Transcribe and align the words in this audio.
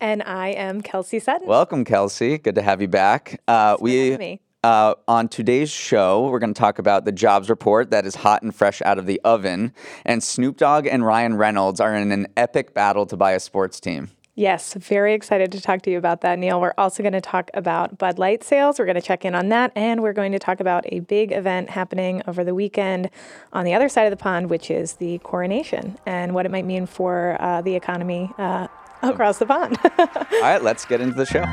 And 0.00 0.22
I 0.22 0.48
am 0.48 0.80
Kelsey 0.80 1.18
Sutton. 1.18 1.46
Welcome, 1.46 1.84
Kelsey. 1.84 2.38
Good 2.38 2.54
to 2.56 2.62
have 2.62 2.80
you 2.80 2.88
back. 2.88 3.40
Uh, 3.48 3.76
we 3.80 4.40
uh, 4.64 4.94
on 5.06 5.28
today's 5.28 5.70
show, 5.70 6.26
we're 6.30 6.38
going 6.38 6.54
to 6.54 6.58
talk 6.58 6.78
about 6.78 7.04
the 7.04 7.12
jobs 7.12 7.50
report 7.50 7.90
that 7.90 8.06
is 8.06 8.14
hot 8.14 8.42
and 8.42 8.54
fresh 8.54 8.80
out 8.82 8.98
of 8.98 9.04
the 9.04 9.20
oven. 9.22 9.74
And 10.06 10.22
Snoop 10.22 10.56
Dogg 10.56 10.86
and 10.86 11.04
Ryan 11.04 11.36
Reynolds 11.36 11.80
are 11.80 11.94
in 11.94 12.10
an 12.12 12.28
epic 12.34 12.72
battle 12.72 13.04
to 13.06 13.16
buy 13.16 13.32
a 13.32 13.40
sports 13.40 13.78
team. 13.78 14.10
Yes, 14.36 14.74
very 14.74 15.14
excited 15.14 15.52
to 15.52 15.60
talk 15.60 15.82
to 15.82 15.90
you 15.90 15.98
about 15.98 16.22
that, 16.22 16.38
Neal. 16.38 16.60
We're 16.60 16.74
also 16.76 17.02
going 17.02 17.12
to 17.12 17.20
talk 17.20 17.50
about 17.54 17.98
Bud 17.98 18.18
Light 18.18 18.42
sales. 18.42 18.78
We're 18.78 18.86
going 18.86 18.96
to 18.96 19.02
check 19.02 19.24
in 19.24 19.34
on 19.34 19.50
that. 19.50 19.70
And 19.76 20.02
we're 20.02 20.14
going 20.14 20.32
to 20.32 20.40
talk 20.40 20.58
about 20.58 20.84
a 20.88 21.00
big 21.00 21.30
event 21.30 21.70
happening 21.70 22.22
over 22.26 22.42
the 22.42 22.54
weekend 22.54 23.10
on 23.52 23.64
the 23.64 23.74
other 23.74 23.88
side 23.88 24.04
of 24.04 24.10
the 24.10 24.16
pond, 24.16 24.50
which 24.50 24.70
is 24.70 24.94
the 24.94 25.18
coronation 25.18 25.98
and 26.06 26.34
what 26.34 26.46
it 26.46 26.50
might 26.50 26.64
mean 26.64 26.86
for 26.86 27.36
uh, 27.38 27.60
the 27.60 27.76
economy 27.76 28.32
uh, 28.38 28.66
across 29.10 29.38
the 29.38 29.46
pond. 29.46 29.78
All 29.98 30.40
right, 30.40 30.62
let's 30.62 30.84
get 30.84 31.00
into 31.00 31.16
the 31.16 31.26
show. 31.26 31.44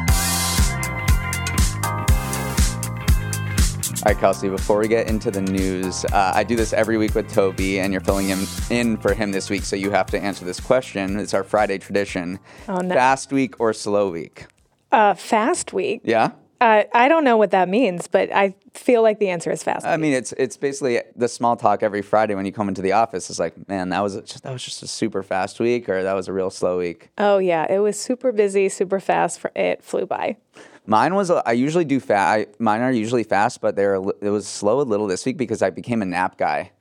All 4.03 4.11
right, 4.11 4.19
Kelsey, 4.19 4.49
before 4.49 4.79
we 4.79 4.87
get 4.87 5.07
into 5.07 5.29
the 5.29 5.41
news, 5.41 6.05
uh, 6.05 6.31
I 6.33 6.43
do 6.43 6.55
this 6.55 6.73
every 6.73 6.97
week 6.97 7.13
with 7.13 7.31
Toby, 7.31 7.79
and 7.79 7.93
you're 7.93 8.01
filling 8.01 8.27
him 8.27 8.47
in 8.71 8.97
for 8.97 9.13
him 9.13 9.31
this 9.31 9.47
week, 9.47 9.63
so 9.63 9.75
you 9.75 9.91
have 9.91 10.07
to 10.07 10.19
answer 10.19 10.43
this 10.43 10.59
question. 10.59 11.19
It's 11.19 11.35
our 11.35 11.43
Friday 11.43 11.77
tradition. 11.77 12.39
Oh, 12.67 12.79
no. 12.79 12.95
Fast 12.95 13.31
week 13.31 13.59
or 13.59 13.73
slow 13.73 14.09
week? 14.09 14.47
Uh, 14.91 15.13
fast 15.13 15.71
week. 15.71 16.01
Yeah? 16.03 16.31
Uh, 16.61 16.83
I 16.93 17.07
don't 17.07 17.23
know 17.23 17.37
what 17.37 17.49
that 17.51 17.67
means, 17.67 18.07
but 18.07 18.31
I 18.31 18.53
feel 18.75 19.01
like 19.01 19.17
the 19.17 19.29
answer 19.29 19.49
is 19.49 19.63
fast. 19.63 19.83
I 19.83 19.97
mean, 19.97 20.13
it's 20.13 20.31
it's 20.33 20.57
basically 20.57 21.01
the 21.15 21.27
small 21.27 21.55
talk 21.57 21.81
every 21.81 22.03
Friday 22.03 22.35
when 22.35 22.45
you 22.45 22.51
come 22.51 22.69
into 22.69 22.83
the 22.83 22.91
office. 22.91 23.31
It's 23.31 23.39
like, 23.39 23.67
man, 23.67 23.89
that 23.89 24.01
was 24.01 24.13
just, 24.21 24.43
that 24.43 24.53
was 24.53 24.63
just 24.63 24.83
a 24.83 24.87
super 24.87 25.23
fast 25.23 25.59
week, 25.59 25.89
or 25.89 26.03
that 26.03 26.13
was 26.13 26.27
a 26.27 26.33
real 26.33 26.51
slow 26.51 26.77
week. 26.77 27.09
Oh 27.17 27.39
yeah, 27.39 27.65
it 27.67 27.79
was 27.79 27.99
super 27.99 28.31
busy, 28.31 28.69
super 28.69 28.99
fast. 28.99 29.39
For 29.39 29.51
it 29.55 29.83
flew 29.83 30.05
by. 30.05 30.37
Mine 30.85 31.15
was. 31.15 31.31
I 31.31 31.53
usually 31.53 31.85
do 31.85 31.99
fast. 31.99 32.49
Mine 32.59 32.81
are 32.81 32.91
usually 32.91 33.23
fast, 33.23 33.59
but 33.59 33.75
they're. 33.75 33.95
It 33.95 34.29
was 34.29 34.47
slow 34.47 34.81
a 34.81 34.83
little 34.83 35.07
this 35.07 35.25
week 35.25 35.37
because 35.37 35.63
I 35.63 35.71
became 35.71 36.03
a 36.03 36.05
nap 36.05 36.37
guy. 36.37 36.71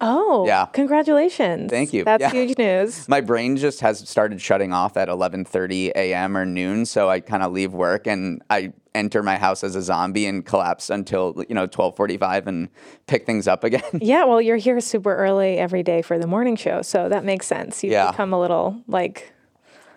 Oh, 0.00 0.46
yeah! 0.46 0.66
Congratulations. 0.66 1.70
Thank 1.70 1.92
you. 1.92 2.04
That's 2.04 2.20
yeah. 2.20 2.30
huge 2.30 2.58
news. 2.58 3.08
My 3.08 3.20
brain 3.20 3.56
just 3.56 3.80
has 3.80 4.08
started 4.08 4.40
shutting 4.40 4.72
off 4.72 4.96
at 4.96 5.08
11:30 5.08 5.92
a.m. 5.94 6.36
or 6.36 6.44
noon, 6.44 6.86
so 6.86 7.08
I 7.08 7.20
kind 7.20 7.42
of 7.42 7.52
leave 7.52 7.72
work 7.72 8.06
and 8.06 8.42
I 8.50 8.72
enter 8.94 9.22
my 9.22 9.38
house 9.38 9.64
as 9.64 9.74
a 9.74 9.82
zombie 9.82 10.26
and 10.26 10.44
collapse 10.44 10.90
until 10.90 11.42
you 11.48 11.54
know 11.54 11.66
12:45 11.66 12.46
and 12.46 12.68
pick 13.06 13.26
things 13.26 13.48
up 13.48 13.64
again. 13.64 13.82
Yeah, 14.02 14.24
well, 14.24 14.42
you're 14.42 14.56
here 14.56 14.80
super 14.80 15.14
early 15.14 15.58
every 15.58 15.82
day 15.82 16.02
for 16.02 16.18
the 16.18 16.26
morning 16.26 16.56
show, 16.56 16.82
so 16.82 17.08
that 17.08 17.24
makes 17.24 17.46
sense. 17.46 17.84
You 17.84 17.92
yeah. 17.92 18.10
become 18.10 18.32
a 18.32 18.40
little 18.40 18.82
like 18.88 19.32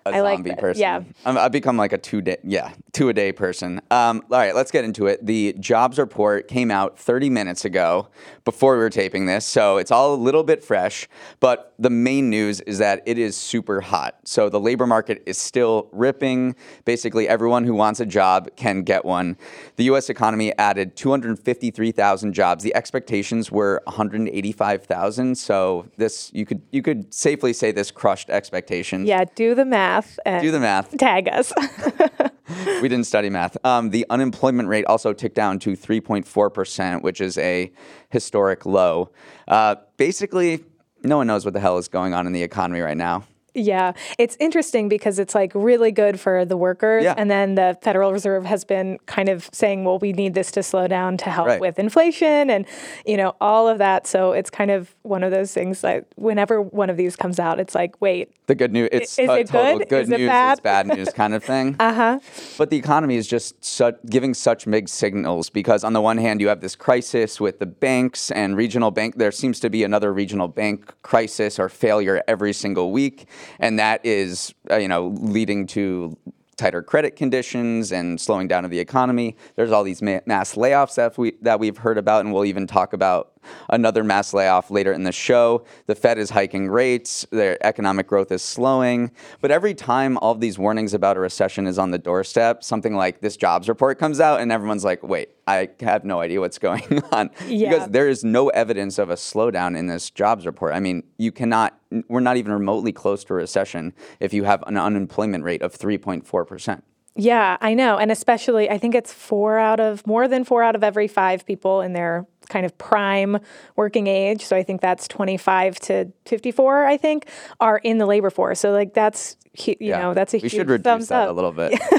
a 0.05 0.09
I 0.09 0.19
zombie 0.19 0.51
like 0.51 0.59
person. 0.59 0.81
Yeah, 0.81 1.03
i 1.25 1.33
have 1.33 1.51
become 1.51 1.77
like 1.77 1.91
a 1.91 1.97
two 1.97 2.21
day, 2.21 2.37
yeah, 2.43 2.73
two 2.91 3.09
a 3.09 3.13
day 3.13 3.31
person. 3.31 3.81
Um, 3.89 4.21
all 4.29 4.37
right, 4.37 4.53
let's 4.53 4.71
get 4.71 4.85
into 4.85 5.07
it. 5.07 5.25
The 5.25 5.55
jobs 5.59 5.97
report 5.97 6.47
came 6.47 6.69
out 6.69 6.99
30 6.99 7.29
minutes 7.31 7.65
ago 7.65 8.09
before 8.43 8.73
we 8.73 8.79
were 8.79 8.89
taping 8.91 9.25
this, 9.25 9.45
so 9.45 9.77
it's 9.77 9.91
all 9.91 10.13
a 10.13 10.15
little 10.15 10.43
bit 10.43 10.63
fresh. 10.63 11.07
But 11.39 11.73
the 11.79 11.89
main 11.89 12.29
news 12.29 12.61
is 12.61 12.77
that 12.77 13.01
it 13.07 13.17
is 13.17 13.35
super 13.35 13.81
hot. 13.81 14.19
So 14.25 14.47
the 14.47 14.59
labor 14.59 14.85
market 14.85 15.23
is 15.25 15.39
still 15.39 15.89
ripping. 15.91 16.55
Basically, 16.85 17.27
everyone 17.27 17.63
who 17.63 17.73
wants 17.73 17.99
a 17.99 18.05
job 18.05 18.49
can 18.55 18.83
get 18.83 19.05
one. 19.05 19.37
The 19.77 19.85
U.S. 19.85 20.09
economy 20.09 20.55
added 20.59 20.95
253,000 20.95 22.33
jobs. 22.33 22.63
The 22.63 22.75
expectations 22.75 23.51
were 23.51 23.81
185,000. 23.85 25.35
So 25.35 25.87
this, 25.97 26.31
you 26.33 26.45
could 26.45 26.61
you 26.71 26.83
could 26.83 27.11
safely 27.11 27.53
say 27.53 27.71
this 27.71 27.89
crushed 27.89 28.29
expectations. 28.29 29.07
Yeah, 29.07 29.25
do 29.35 29.55
the 29.55 29.65
math 29.65 29.94
math. 29.95 30.41
Do 30.41 30.51
the 30.51 30.59
math. 30.59 30.97
Tag 30.97 31.29
us. 31.29 31.53
we 32.81 32.87
didn't 32.87 33.05
study 33.05 33.29
math. 33.29 33.57
Um, 33.65 33.89
the 33.89 34.05
unemployment 34.09 34.69
rate 34.69 34.85
also 34.85 35.13
ticked 35.13 35.35
down 35.35 35.59
to 35.59 35.71
3.4%, 35.71 37.01
which 37.01 37.21
is 37.21 37.37
a 37.37 37.71
historic 38.09 38.65
low. 38.65 39.11
Uh, 39.47 39.75
basically, 39.97 40.63
no 41.03 41.17
one 41.17 41.27
knows 41.27 41.45
what 41.45 41.53
the 41.53 41.59
hell 41.59 41.77
is 41.77 41.87
going 41.87 42.13
on 42.13 42.27
in 42.27 42.33
the 42.33 42.43
economy 42.43 42.81
right 42.81 42.97
now. 42.97 43.23
Yeah, 43.55 43.93
it's 44.19 44.35
interesting 44.39 44.89
because 44.89 45.17
it's 45.17 45.33
like 45.33 45.51
really 45.55 45.91
good 45.91 46.19
for 46.19 46.43
the 46.43 46.57
workers. 46.57 47.05
Yeah. 47.05 47.15
And 47.17 47.31
then 47.31 47.55
the 47.55 47.77
Federal 47.81 48.11
Reserve 48.11 48.45
has 48.45 48.65
been 48.65 48.99
kind 49.05 49.29
of 49.29 49.49
saying, 49.53 49.85
well, 49.85 49.97
we 49.97 50.11
need 50.11 50.33
this 50.33 50.51
to 50.51 50.63
slow 50.63 50.87
down 50.87 51.17
to 51.17 51.29
help 51.29 51.47
right. 51.47 51.61
with 51.61 51.79
inflation 51.79 52.49
and, 52.49 52.65
you 53.05 53.15
know, 53.15 53.35
all 53.39 53.67
of 53.69 53.77
that. 53.77 54.07
So 54.07 54.33
it's 54.33 54.49
kind 54.49 54.71
of 54.71 54.93
one 55.03 55.23
of 55.23 55.31
those 55.31 55.53
things 55.53 55.81
that 55.81 56.05
whenever 56.15 56.61
one 56.61 56.89
of 56.89 56.97
these 56.97 57.15
comes 57.15 57.39
out, 57.39 57.59
it's 57.59 57.73
like, 57.73 57.99
wait. 58.01 58.29
The 58.47 58.55
good 58.55 58.73
news, 58.73 58.89
it's 58.91 59.17
is 59.17 59.29
it 59.29 59.51
good? 59.51 59.87
good 59.89 60.03
is 60.03 60.09
news 60.09 60.19
it 60.21 60.27
bad? 60.27 60.57
is 60.57 60.59
bad 60.59 60.87
news 60.95 61.09
kind 61.09 61.33
of 61.33 61.43
thing. 61.43 61.77
uh 61.79 61.93
huh. 61.93 62.19
But 62.57 62.69
the 62.69 62.77
economy 62.77 63.15
is 63.15 63.25
just 63.25 63.63
such, 63.63 63.95
giving 64.09 64.33
such 64.33 64.67
mixed 64.67 64.95
signals 64.95 65.49
because 65.49 65.83
on 65.83 65.93
the 65.93 66.01
one 66.01 66.17
hand, 66.17 66.41
you 66.41 66.49
have 66.49 66.59
this 66.59 66.75
crisis 66.75 67.39
with 67.39 67.59
the 67.59 67.65
banks 67.65 68.31
and 68.31 68.57
regional 68.57 68.91
bank. 68.91 69.15
There 69.15 69.31
seems 69.31 69.59
to 69.61 69.69
be 69.69 69.83
another 69.83 70.13
regional 70.13 70.49
bank 70.49 70.93
crisis 71.03 71.57
or 71.57 71.69
failure 71.69 72.21
every 72.27 72.53
single 72.53 72.91
week. 72.91 73.27
And 73.59 73.79
that 73.79 74.05
is 74.05 74.53
uh, 74.69 74.75
you 74.77 74.87
know 74.87 75.07
leading 75.19 75.67
to 75.67 76.17
tighter 76.57 76.81
credit 76.81 77.15
conditions 77.15 77.91
and 77.91 78.19
slowing 78.19 78.47
down 78.47 78.65
of 78.65 78.71
the 78.71 78.79
economy. 78.79 79.35
There's 79.55 79.71
all 79.71 79.83
these 79.83 80.01
ma- 80.01 80.21
mass 80.25 80.55
layoffs 80.55 80.95
that 80.95 81.17
we 81.17 81.33
that 81.41 81.59
we've 81.59 81.77
heard 81.77 81.97
about, 81.97 82.25
and 82.25 82.33
we'll 82.33 82.45
even 82.45 82.67
talk 82.67 82.93
about 82.93 83.31
another 83.69 84.03
mass 84.03 84.33
layoff 84.33 84.71
later 84.71 84.91
in 84.91 85.03
the 85.03 85.11
show. 85.11 85.65
The 85.87 85.95
Fed 85.95 86.17
is 86.17 86.29
hiking 86.29 86.69
rates, 86.69 87.25
their 87.31 87.63
economic 87.65 88.07
growth 88.07 88.31
is 88.31 88.41
slowing. 88.41 89.11
But 89.41 89.51
every 89.51 89.73
time 89.73 90.17
all 90.17 90.31
of 90.31 90.39
these 90.39 90.57
warnings 90.57 90.93
about 90.93 91.17
a 91.17 91.19
recession 91.19 91.67
is 91.67 91.77
on 91.77 91.91
the 91.91 91.97
doorstep, 91.97 92.63
something 92.63 92.95
like 92.95 93.21
this 93.21 93.37
jobs 93.37 93.69
report 93.69 93.99
comes 93.99 94.19
out, 94.19 94.41
and 94.41 94.51
everyone's 94.51 94.83
like, 94.83 95.03
wait, 95.03 95.29
I 95.47 95.69
have 95.81 96.05
no 96.05 96.19
idea 96.19 96.39
what's 96.39 96.59
going 96.65 97.03
on. 97.11 97.29
Yeah. 97.47 97.69
Because 97.69 97.89
there 97.89 98.07
is 98.07 98.23
no 98.23 98.49
evidence 98.49 98.97
of 98.97 99.09
a 99.09 99.15
slowdown 99.15 99.77
in 99.77 99.87
this 99.87 100.09
jobs 100.09 100.45
report. 100.45 100.73
I 100.73 100.79
mean, 100.79 101.03
you 101.17 101.31
cannot, 101.31 101.77
we're 102.07 102.19
not 102.19 102.37
even 102.37 102.51
remotely 102.51 102.91
close 102.91 103.23
to 103.25 103.33
a 103.33 103.37
recession 103.37 103.93
if 104.19 104.33
you 104.33 104.43
have 104.43 104.63
an 104.67 104.77
unemployment 104.77 105.43
rate 105.43 105.61
of 105.61 105.77
3.4%. 105.77 106.81
Yeah, 107.17 107.55
I 107.61 107.73
know. 107.73 107.97
And 107.97 108.11
especially, 108.11 108.69
I 108.69 108.77
think 108.77 108.93
it's 108.93 109.13
four 109.13 109.57
out 109.57 109.79
of 109.79 110.05
more 110.05 110.27
than 110.27 110.43
four 110.43 110.63
out 110.63 110.75
of 110.75 110.83
every 110.83 111.07
five 111.07 111.45
people 111.45 111.79
in 111.79 111.93
their 111.93 112.27
kind 112.49 112.65
of 112.65 112.77
prime 112.77 113.37
working 113.75 114.07
age. 114.07 114.43
So 114.43 114.55
I 114.55 114.63
think 114.63 114.81
that's 114.81 115.07
25 115.07 115.79
to 115.81 116.11
54, 116.25 116.85
I 116.85 116.97
think, 116.97 117.27
are 117.59 117.77
in 117.79 117.97
the 117.97 118.05
labor 118.05 118.29
force. 118.29 118.59
So, 118.59 118.71
like, 118.71 118.93
that's, 118.93 119.37
you 119.57 119.75
Yeah. 119.79 119.99
know, 120.01 120.13
that's 120.13 120.33
a 120.33 120.37
we 120.37 120.41
huge 120.41 120.51
should 120.53 120.69
reduce 120.69 120.83
thumbs 120.83 121.07
that 121.09 121.23
up. 121.23 121.29
a 121.29 121.33
little 121.33 121.51
bit. 121.51 121.73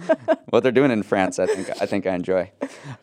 what 0.50 0.62
they're 0.62 0.72
doing 0.72 0.90
in 0.90 1.02
France, 1.02 1.38
I 1.38 1.46
think, 1.46 1.70
I 1.82 1.86
think 1.86 2.06
I 2.06 2.14
enjoy. 2.14 2.50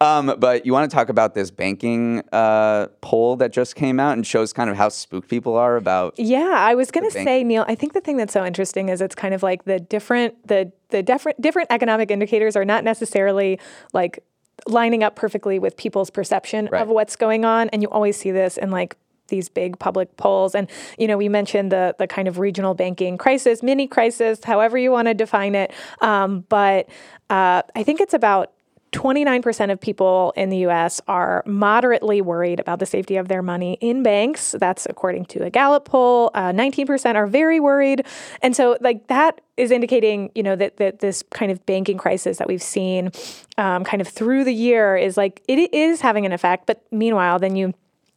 Um, 0.02 0.36
but 0.40 0.66
you 0.66 0.74
want 0.74 0.90
to 0.90 0.96
talk 0.96 1.10
about 1.10 1.34
this 1.36 1.52
banking 1.52 2.24
uh, 2.32 2.88
poll 3.02 3.36
that 3.38 3.52
just 3.52 3.76
came 3.76 4.00
out 4.00 4.14
and 4.14 4.26
shows 4.26 4.54
kind 4.54 4.70
of 4.70 4.78
how 4.78 4.90
spooked 4.90 5.30
people 5.30 5.56
are 5.56 5.76
about. 5.76 6.14
Yeah, 6.18 6.56
I 6.58 6.76
was 6.76 6.92
going 6.92 7.06
to 7.06 7.12
say, 7.12 7.44
Neal. 7.44 7.66
I 7.68 7.76
think 7.76 7.94
the 7.94 8.02
thing 8.02 8.18
that's 8.18 8.34
so 8.34 8.46
interesting 8.46 8.90
is 8.90 9.02
it's 9.02 9.16
kind 9.16 9.34
of 9.34 9.44
like 9.44 9.66
the 9.66 9.80
different 9.80 10.48
the 10.48 10.72
the 10.90 11.04
different 11.04 11.40
different 11.42 11.68
economic 11.72 12.12
indicators 12.12 12.56
are 12.56 12.66
not 12.66 12.84
necessarily 12.84 13.60
like 13.94 14.24
lining 14.66 15.04
up 15.04 15.16
perfectly 15.16 15.60
with 15.60 15.78
people's 15.78 16.10
perception 16.10 16.68
Right. 16.72 16.82
of 16.82 16.90
what's 16.90 17.16
going 17.16 17.46
on, 17.46 17.70
and 17.70 17.82
you 17.82 17.90
always 17.90 18.18
see 18.18 18.32
this 18.32 18.58
in 18.58 18.72
like 18.72 18.98
these 19.30 19.50
big 19.50 19.78
public 19.78 20.16
polls. 20.18 20.56
And 20.56 20.70
you 20.98 21.08
know, 21.08 21.18
we 21.18 21.30
mentioned 21.30 21.72
the 21.72 21.96
the 22.00 22.08
kind 22.08 22.28
of 22.28 22.40
regional 22.40 22.74
banking 22.74 23.18
crisis, 23.18 23.62
mini 23.62 23.88
crisis, 23.88 24.44
however 24.44 24.78
you 24.78 24.92
want 24.92 25.08
to 25.08 25.14
define 25.14 25.54
it. 25.56 25.72
Um, 26.02 26.46
but 26.50 26.88
uh, 27.30 27.62
I 27.76 27.84
think 27.84 28.00
it's 28.02 28.14
about 28.14 28.52
29% 28.94 29.72
of 29.72 29.82
people 29.82 30.34
in 30.36 30.50
the 30.50 30.60
US 30.68 31.02
are 31.08 31.44
moderately 31.46 32.22
worried 32.22 32.60
about 32.60 32.80
the 32.80 32.86
safety 32.86 33.18
of 33.18 33.28
their 33.28 33.42
money 33.42 33.78
in 33.82 34.04
banks. 34.04 34.56
That's 34.58 34.86
according 34.90 35.26
to 35.26 35.44
a 35.44 35.50
Gallup 35.50 35.86
poll. 35.86 36.32
Uh, 36.34 36.52
19% 36.52 37.16
are 37.16 37.28
very 37.28 37.60
worried. 37.60 38.06
And 38.42 38.56
so, 38.56 38.78
like, 38.82 39.08
that 39.08 39.42
is 39.58 39.72
indicating, 39.72 40.32
you 40.36 40.44
know, 40.44 40.56
that, 40.56 40.78
that 40.78 41.00
this 41.00 41.24
kind 41.32 41.52
of 41.52 41.66
banking 41.66 41.98
crisis 41.98 42.38
that 42.38 42.48
we've 42.48 42.62
seen 42.62 43.12
um, 43.58 43.84
kind 43.84 44.02
of 44.02 44.08
through 44.08 44.44
the 44.44 44.54
year 44.54 44.96
is 44.96 45.18
like, 45.18 45.42
it 45.48 45.74
is 45.74 46.02
having 46.02 46.26
an 46.26 46.32
effect. 46.32 46.66
But 46.66 46.82
meanwhile, 46.92 47.40
then 47.40 47.56
you 47.56 47.74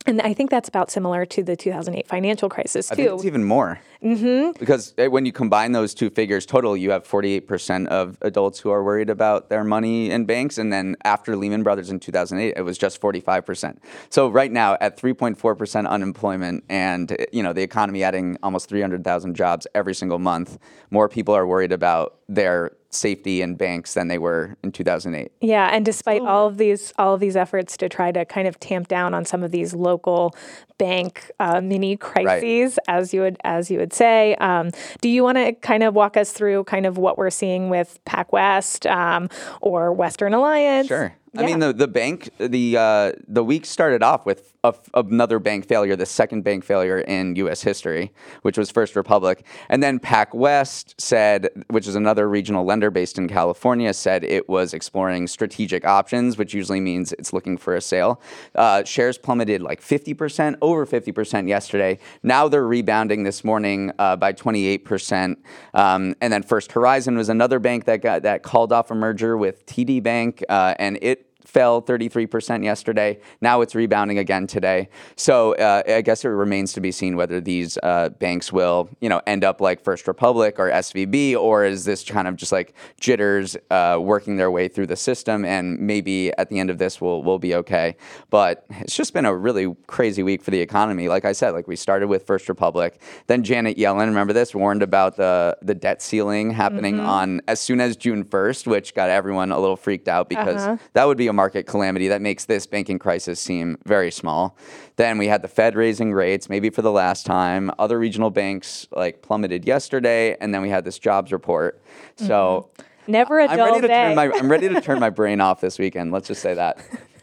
And 0.06 0.22
I 0.22 0.32
think 0.32 0.50
that's 0.50 0.68
about 0.68 0.90
similar 0.90 1.26
to 1.26 1.42
the 1.42 1.56
2008 1.56 2.08
financial 2.08 2.48
crisis 2.48 2.88
too. 2.88 2.92
I 2.92 2.96
think 2.96 3.10
it's 3.10 3.24
even 3.26 3.44
more. 3.44 3.80
Mm-hmm. 4.02 4.58
Because 4.58 4.94
eh, 4.96 5.08
when 5.08 5.26
you 5.26 5.32
combine 5.32 5.72
those 5.72 5.92
two 5.92 6.08
figures 6.08 6.46
total, 6.46 6.74
you 6.74 6.90
have 6.90 7.06
48% 7.06 7.86
of 7.88 8.16
adults 8.22 8.58
who 8.58 8.70
are 8.70 8.82
worried 8.82 9.10
about 9.10 9.50
their 9.50 9.62
money 9.62 10.10
in 10.10 10.24
banks. 10.24 10.56
And 10.56 10.72
then 10.72 10.96
after 11.04 11.36
Lehman 11.36 11.62
Brothers 11.62 11.90
in 11.90 12.00
2008, 12.00 12.54
it 12.56 12.62
was 12.62 12.78
just 12.78 12.98
45%. 12.98 13.76
So 14.08 14.28
right 14.28 14.50
now 14.50 14.78
at 14.80 14.98
3.4% 14.98 15.86
unemployment 15.86 16.64
and 16.70 17.12
eh, 17.12 17.26
you 17.30 17.42
know 17.42 17.52
the 17.52 17.62
economy 17.62 18.02
adding 18.02 18.38
almost 18.42 18.70
300,000 18.70 19.34
jobs 19.36 19.66
every 19.74 19.94
single 19.94 20.18
month, 20.18 20.58
more 20.90 21.10
people 21.10 21.34
are 21.34 21.46
worried 21.46 21.72
about 21.72 22.20
their 22.26 22.72
safety 22.90 23.40
in 23.40 23.54
banks 23.54 23.94
than 23.94 24.08
they 24.08 24.18
were 24.18 24.56
in 24.62 24.72
2008. 24.72 25.30
Yeah, 25.40 25.68
and 25.72 25.84
despite 25.84 26.22
all 26.22 26.48
of 26.48 26.58
these 26.58 26.92
all 26.98 27.14
of 27.14 27.20
these 27.20 27.36
efforts 27.36 27.76
to 27.78 27.88
try 27.88 28.12
to 28.12 28.24
kind 28.24 28.48
of 28.48 28.58
tamp 28.60 28.88
down 28.88 29.14
on 29.14 29.24
some 29.24 29.42
of 29.42 29.52
these 29.52 29.74
local 29.74 30.34
bank 30.76 31.30
uh, 31.38 31.60
mini 31.60 31.96
crises, 31.96 32.78
right. 32.88 32.96
as 32.96 33.14
you 33.14 33.20
would 33.20 33.38
as 33.44 33.70
you 33.70 33.78
would 33.78 33.92
say, 33.92 34.34
um, 34.36 34.70
do 35.00 35.08
you 35.08 35.22
want 35.22 35.38
to 35.38 35.52
kind 35.52 35.82
of 35.82 35.94
walk 35.94 36.16
us 36.16 36.32
through 36.32 36.64
kind 36.64 36.84
of 36.84 36.98
what 36.98 37.16
we're 37.16 37.30
seeing 37.30 37.70
with 37.70 37.98
PacWest 38.06 38.90
um, 38.90 39.28
or 39.60 39.92
Western 39.92 40.34
Alliance? 40.34 40.88
Sure. 40.88 41.14
Yeah. 41.32 41.42
I 41.42 41.46
mean, 41.46 41.60
the 41.60 41.72
the 41.72 41.86
bank 41.86 42.30
the 42.38 42.76
uh, 42.76 43.12
the 43.28 43.44
week 43.44 43.64
started 43.64 44.02
off 44.02 44.26
with 44.26 44.52
a, 44.64 44.74
another 44.94 45.38
bank 45.38 45.66
failure, 45.66 45.94
the 45.94 46.04
second 46.04 46.42
bank 46.42 46.64
failure 46.64 46.98
in 46.98 47.36
U.S. 47.36 47.62
history, 47.62 48.12
which 48.42 48.58
was 48.58 48.68
First 48.68 48.96
Republic, 48.96 49.46
and 49.68 49.80
then 49.80 50.00
PacWest 50.00 50.94
said, 50.98 51.48
which 51.68 51.86
is 51.86 51.94
another 51.94 52.28
regional 52.28 52.64
lender 52.64 52.90
based 52.90 53.16
in 53.16 53.28
California, 53.28 53.94
said 53.94 54.24
it 54.24 54.48
was 54.48 54.74
exploring 54.74 55.28
strategic 55.28 55.86
options, 55.86 56.36
which 56.36 56.52
usually 56.52 56.80
means 56.80 57.12
it's 57.12 57.32
looking 57.32 57.56
for 57.56 57.76
a 57.76 57.80
sale. 57.80 58.20
Uh, 58.56 58.82
shares 58.82 59.16
plummeted 59.16 59.62
like 59.62 59.80
fifty 59.80 60.14
percent, 60.14 60.58
over 60.60 60.84
fifty 60.84 61.12
percent 61.12 61.46
yesterday. 61.46 61.96
Now 62.24 62.48
they're 62.48 62.66
rebounding 62.66 63.22
this 63.22 63.44
morning 63.44 63.92
uh, 64.00 64.16
by 64.16 64.32
twenty 64.32 64.66
eight 64.66 64.84
percent, 64.84 65.38
um, 65.74 66.16
and 66.20 66.32
then 66.32 66.42
First 66.42 66.72
Horizon 66.72 67.16
was 67.16 67.28
another 67.28 67.60
bank 67.60 67.84
that 67.84 68.02
got 68.02 68.22
that 68.22 68.42
called 68.42 68.72
off 68.72 68.90
a 68.90 68.96
merger 68.96 69.36
with 69.36 69.64
TD 69.66 70.02
Bank, 70.02 70.42
uh, 70.48 70.74
and 70.80 70.98
it 71.00 71.19
fell 71.50 71.82
33% 71.82 72.64
yesterday. 72.64 73.18
Now 73.40 73.60
it's 73.60 73.74
rebounding 73.74 74.18
again 74.18 74.46
today. 74.46 74.88
So 75.16 75.54
uh, 75.56 75.82
I 75.86 76.00
guess 76.00 76.24
it 76.24 76.28
remains 76.28 76.72
to 76.74 76.80
be 76.80 76.92
seen 76.92 77.16
whether 77.16 77.40
these 77.40 77.76
uh, 77.82 78.10
banks 78.10 78.52
will, 78.52 78.88
you 79.00 79.08
know, 79.08 79.20
end 79.26 79.42
up 79.42 79.60
like 79.60 79.82
First 79.82 80.06
Republic 80.06 80.58
or 80.58 80.70
SVB, 80.70 81.36
or 81.36 81.64
is 81.64 81.84
this 81.84 82.04
kind 82.04 82.28
of 82.28 82.36
just 82.36 82.52
like 82.52 82.74
jitters 83.00 83.56
uh, 83.70 83.98
working 84.00 84.36
their 84.36 84.50
way 84.50 84.68
through 84.68 84.86
the 84.86 84.96
system, 84.96 85.44
and 85.44 85.78
maybe 85.78 86.32
at 86.38 86.48
the 86.48 86.58
end 86.58 86.70
of 86.70 86.78
this 86.78 87.00
we'll 87.00 87.22
we'll 87.22 87.38
be 87.38 87.54
okay. 87.56 87.96
But 88.30 88.64
it's 88.70 88.96
just 88.96 89.12
been 89.12 89.24
a 89.24 89.34
really 89.34 89.74
crazy 89.86 90.22
week 90.22 90.42
for 90.42 90.52
the 90.52 90.60
economy. 90.60 91.08
Like 91.08 91.24
I 91.24 91.32
said, 91.32 91.50
like 91.50 91.66
we 91.66 91.76
started 91.76 92.06
with 92.08 92.26
First 92.26 92.48
Republic, 92.48 93.00
then 93.26 93.42
Janet 93.42 93.76
Yellen, 93.76 94.06
remember 94.06 94.32
this, 94.32 94.54
warned 94.54 94.82
about 94.82 95.16
the 95.16 95.56
the 95.62 95.74
debt 95.74 96.00
ceiling 96.00 96.50
happening 96.50 96.96
mm-hmm. 96.96 97.06
on 97.06 97.40
as 97.48 97.58
soon 97.58 97.80
as 97.80 97.96
June 97.96 98.24
1st, 98.24 98.66
which 98.66 98.94
got 98.94 99.10
everyone 99.10 99.50
a 99.50 99.58
little 99.58 99.76
freaked 99.76 100.08
out 100.08 100.28
because 100.28 100.62
uh-huh. 100.62 100.76
that 100.92 101.04
would 101.06 101.18
be 101.18 101.26
a 101.26 101.32
market 101.40 101.66
calamity 101.66 102.08
that 102.08 102.20
makes 102.20 102.44
this 102.44 102.66
banking 102.66 102.98
crisis 102.98 103.40
seem 103.40 103.78
very 103.86 104.10
small. 104.10 104.58
Then 104.96 105.16
we 105.16 105.26
had 105.26 105.40
the 105.40 105.48
Fed 105.48 105.74
raising 105.74 106.12
rates, 106.12 106.50
maybe 106.50 106.68
for 106.68 106.82
the 106.82 106.92
last 106.92 107.24
time. 107.24 107.70
Other 107.78 107.98
regional 107.98 108.28
banks 108.28 108.86
like 108.92 109.22
plummeted 109.22 109.64
yesterday, 109.64 110.36
and 110.38 110.52
then 110.52 110.60
we 110.60 110.68
had 110.68 110.84
this 110.84 110.98
jobs 110.98 111.32
report. 111.32 111.80
So. 112.16 112.68
Mm-hmm. 112.74 112.82
Never 113.06 113.40
a 113.40 113.48
dull 113.48 113.58
I'm 113.58 113.66
ready 113.66 113.80
to 113.80 113.88
day. 113.88 113.94
Turn 113.94 114.14
my, 114.14 114.30
I'm 114.38 114.50
ready 114.50 114.68
to 114.68 114.80
turn 114.82 115.00
my 115.00 115.10
brain 115.20 115.40
off 115.40 115.62
this 115.62 115.78
weekend. 115.78 116.12
Let's 116.12 116.28
just 116.28 116.42
say 116.42 116.54
that. 116.54 116.78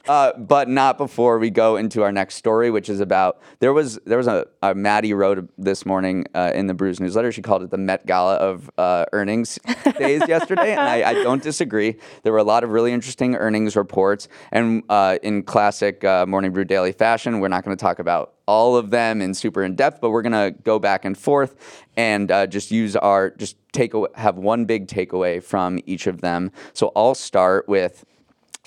Uh, 0.07 0.37
but 0.37 0.69
not 0.69 0.97
before 0.97 1.37
we 1.37 1.49
go 1.49 1.75
into 1.75 2.03
our 2.03 2.11
next 2.11 2.35
story, 2.35 2.71
which 2.71 2.89
is 2.89 2.99
about 2.99 3.41
there 3.59 3.73
was 3.73 3.99
there 4.05 4.17
was 4.17 4.27
a, 4.27 4.45
a 4.61 4.73
Maddie 4.73 5.13
wrote 5.13 5.49
this 5.57 5.85
morning 5.85 6.25
uh, 6.33 6.51
in 6.55 6.67
the 6.67 6.73
Brews 6.73 6.99
newsletter. 6.99 7.31
She 7.31 7.41
called 7.41 7.63
it 7.63 7.71
the 7.71 7.77
Met 7.77 8.05
Gala 8.05 8.35
of 8.35 8.69
uh, 8.77 9.05
earnings 9.13 9.59
days 9.97 10.21
yesterday, 10.27 10.71
and 10.71 10.81
I, 10.81 11.09
I, 11.09 11.13
don't 11.13 11.43
disagree. 11.43 11.95
There 12.23 12.31
were 12.31 12.39
a 12.39 12.43
lot 12.43 12.63
of 12.63 12.71
really 12.71 12.93
interesting 12.93 13.35
earnings 13.35 13.75
reports, 13.75 14.27
and 14.51 14.83
uh, 14.89 15.17
in 15.23 15.43
classic 15.43 16.03
uh, 16.03 16.25
Morning 16.25 16.51
Brew 16.51 16.65
Daily 16.65 16.91
fashion, 16.91 17.39
we're 17.39 17.47
not 17.49 17.65
going 17.65 17.75
to 17.75 17.81
talk 17.81 17.99
about 17.99 18.33
all 18.47 18.77
of 18.77 18.89
them 18.89 19.21
in 19.21 19.33
super 19.33 19.63
in 19.63 19.75
depth, 19.75 19.99
but 19.99 20.09
we're 20.09 20.21
gonna 20.21 20.51
go 20.51 20.79
back 20.79 21.03
and 21.03 21.17
forth 21.17 21.83
and 21.97 22.31
uh, 22.31 22.47
just 22.47 22.71
use 22.71 22.95
our 22.95 23.31
just 23.31 23.57
take 23.73 23.93
have 24.15 24.37
one 24.37 24.65
big 24.65 24.87
takeaway 24.87 25.43
from 25.43 25.79
each 25.85 26.07
of 26.07 26.21
them. 26.21 26.51
So 26.73 26.91
I'll 26.95 27.13
start 27.13 27.67
with 27.67 28.05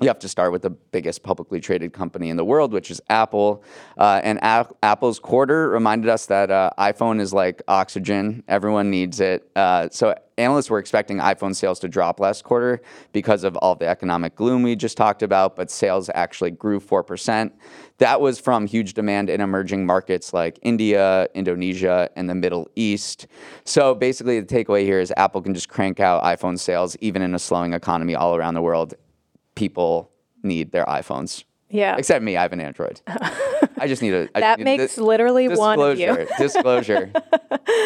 you 0.00 0.08
have 0.08 0.18
to 0.20 0.28
start 0.28 0.52
with 0.52 0.62
the 0.62 0.70
biggest 0.70 1.22
publicly 1.22 1.60
traded 1.60 1.92
company 1.92 2.30
in 2.30 2.36
the 2.36 2.44
world, 2.44 2.72
which 2.72 2.90
is 2.90 3.00
Apple. 3.08 3.62
Uh, 3.98 4.20
and 4.24 4.38
A- 4.42 4.68
Apple's 4.82 5.18
quarter 5.18 5.68
reminded 5.68 6.08
us 6.08 6.26
that 6.26 6.50
uh, 6.50 6.70
iPhone 6.78 7.20
is 7.20 7.32
like 7.32 7.62
oxygen, 7.68 8.42
everyone 8.48 8.90
needs 8.90 9.20
it. 9.20 9.50
Uh, 9.54 9.88
so 9.90 10.14
analysts 10.38 10.70
were 10.70 10.78
expecting 10.78 11.18
iPhone 11.18 11.54
sales 11.54 11.78
to 11.80 11.88
drop 11.88 12.18
last 12.18 12.44
quarter 12.44 12.80
because 13.12 13.44
of 13.44 13.56
all 13.58 13.74
the 13.74 13.86
economic 13.86 14.34
gloom 14.34 14.62
we 14.62 14.74
just 14.74 14.96
talked 14.96 15.22
about, 15.22 15.54
but 15.54 15.70
sales 15.70 16.10
actually 16.14 16.50
grew 16.50 16.80
4%. 16.80 17.52
That 17.98 18.20
was 18.22 18.40
from 18.40 18.66
huge 18.66 18.94
demand 18.94 19.28
in 19.28 19.42
emerging 19.42 19.84
markets 19.84 20.32
like 20.32 20.58
India, 20.62 21.28
Indonesia, 21.34 22.08
and 22.16 22.30
the 22.30 22.34
Middle 22.34 22.70
East. 22.74 23.26
So 23.64 23.94
basically, 23.94 24.40
the 24.40 24.46
takeaway 24.46 24.84
here 24.84 25.00
is 25.00 25.12
Apple 25.18 25.42
can 25.42 25.52
just 25.52 25.68
crank 25.68 26.00
out 26.00 26.22
iPhone 26.22 26.58
sales 26.58 26.96
even 27.00 27.20
in 27.20 27.34
a 27.34 27.38
slowing 27.38 27.74
economy 27.74 28.14
all 28.14 28.34
around 28.34 28.54
the 28.54 28.62
world 28.62 28.94
people 29.60 30.10
need 30.42 30.72
their 30.72 30.86
iPhones. 30.86 31.44
Yeah. 31.68 31.96
Except 31.98 32.24
me, 32.24 32.36
I 32.36 32.42
have 32.42 32.52
an 32.54 32.60
Android. 32.60 33.00
I 33.06 33.86
just 33.86 34.00
need 34.00 34.14
a. 34.14 34.28
that 34.34 34.58
need 34.58 34.64
makes 34.64 34.96
literally 34.96 35.48
one 35.48 35.78
of 35.78 36.00
you. 36.00 36.26
disclosure. 36.38 37.12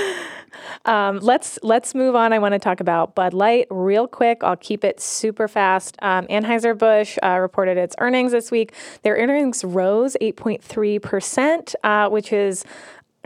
um, 0.85 1.19
let's 1.19 1.59
let's 1.62 1.94
move 1.94 2.15
on. 2.15 2.32
I 2.32 2.38
want 2.38 2.53
to 2.55 2.61
talk 2.61 2.81
about 2.81 3.17
Bud 3.17 3.35
Light 3.35 3.67
real 3.71 4.06
quick. 4.06 4.43
I'll 4.43 4.56
keep 4.56 4.85
it 4.85 5.00
super 5.00 5.49
fast. 5.49 5.97
Um, 6.00 6.26
Anheuser 6.29 6.79
Busch 6.79 7.19
uh, 7.23 7.38
reported 7.41 7.76
its 7.76 7.94
earnings 7.99 8.32
this 8.32 8.50
week. 8.53 8.73
Their 9.03 9.17
earnings 9.17 9.65
rose 9.65 10.17
8.3 10.23 11.03
percent, 11.03 11.75
uh, 11.82 12.09
which 12.09 12.32
is 12.32 12.65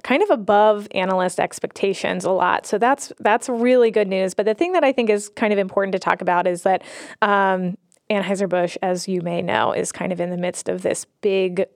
kind 0.02 0.22
of 0.22 0.30
above 0.30 0.88
analyst 0.92 1.40
expectations 1.40 2.24
a 2.24 2.30
lot. 2.30 2.66
So 2.66 2.78
that's 2.78 3.12
that's 3.20 3.48
really 3.48 3.90
good 3.90 4.08
news. 4.08 4.34
But 4.34 4.46
the 4.46 4.54
thing 4.54 4.72
that 4.72 4.84
I 4.84 4.92
think 4.92 5.10
is 5.10 5.28
kind 5.28 5.52
of 5.52 5.58
important 5.58 5.92
to 5.92 5.98
talk 5.98 6.20
about 6.20 6.46
is 6.46 6.62
that 6.62 6.82
um, 7.22 7.76
Anheuser-Busch, 8.10 8.76
as 8.82 9.08
you 9.08 9.20
may 9.22 9.42
know, 9.42 9.72
is 9.72 9.92
kind 9.92 10.12
of 10.12 10.20
in 10.20 10.30
the 10.30 10.36
midst 10.36 10.68
of 10.68 10.82
this 10.82 11.06
big 11.20 11.66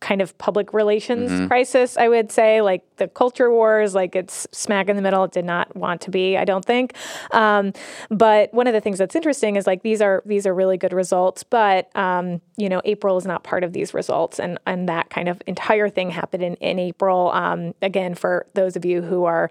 kind 0.00 0.22
of 0.22 0.36
public 0.38 0.72
relations 0.72 1.30
mm-hmm. 1.30 1.48
crisis, 1.48 1.96
I 1.96 2.08
would 2.08 2.30
say, 2.30 2.60
like 2.60 2.84
the 2.96 3.08
culture 3.08 3.50
wars, 3.50 3.94
like 3.94 4.14
it's 4.14 4.46
smack 4.52 4.88
in 4.88 4.96
the 4.96 5.02
middle. 5.02 5.24
It 5.24 5.32
did 5.32 5.44
not 5.44 5.74
want 5.74 6.00
to 6.02 6.10
be, 6.10 6.36
I 6.36 6.44
don't 6.44 6.64
think. 6.64 6.94
Um, 7.32 7.72
but 8.08 8.52
one 8.54 8.66
of 8.66 8.74
the 8.74 8.80
things 8.80 8.98
that's 8.98 9.16
interesting 9.16 9.56
is 9.56 9.66
like 9.66 9.82
these 9.82 10.00
are 10.00 10.22
these 10.24 10.46
are 10.46 10.54
really 10.54 10.76
good 10.76 10.92
results, 10.92 11.42
but 11.42 11.94
um, 11.96 12.40
you 12.56 12.68
know, 12.68 12.80
April 12.84 13.16
is 13.16 13.26
not 13.26 13.42
part 13.42 13.64
of 13.64 13.72
these 13.72 13.92
results, 13.92 14.38
and 14.38 14.58
and 14.66 14.88
that 14.88 15.10
kind 15.10 15.28
of 15.28 15.42
entire 15.46 15.88
thing 15.88 16.10
happened 16.10 16.42
in 16.42 16.54
in 16.56 16.78
April. 16.78 17.30
Um, 17.32 17.74
again, 17.82 18.14
for 18.14 18.46
those 18.54 18.76
of 18.76 18.84
you 18.84 19.02
who 19.02 19.24
are 19.24 19.50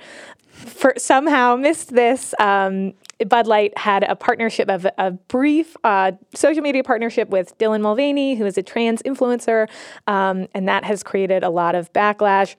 for 0.50 0.94
somehow 0.98 1.56
missed 1.56 1.94
this, 1.94 2.34
um, 2.40 2.94
Bud 3.26 3.48
Light 3.48 3.78
had 3.78 4.04
a 4.04 4.16
partnership 4.16 4.70
of 4.70 4.86
a 4.98 5.12
brief 5.12 5.76
uh, 5.84 6.12
social 6.34 6.62
media 6.62 6.84
partnership 6.84 7.30
with 7.30 7.58
Dylan 7.58 7.82
Mulvaney, 7.82 8.36
who 8.36 8.46
is 8.46 8.58
a 8.58 8.64
trans 8.64 9.02
influencer, 9.04 9.68
um, 10.06 10.48
and 10.54 10.68
that 10.68 10.84
has 10.84 11.04
created 11.04 11.44
a 11.44 11.50
lot 11.50 11.76
of 11.76 11.92
backlash. 11.94 12.56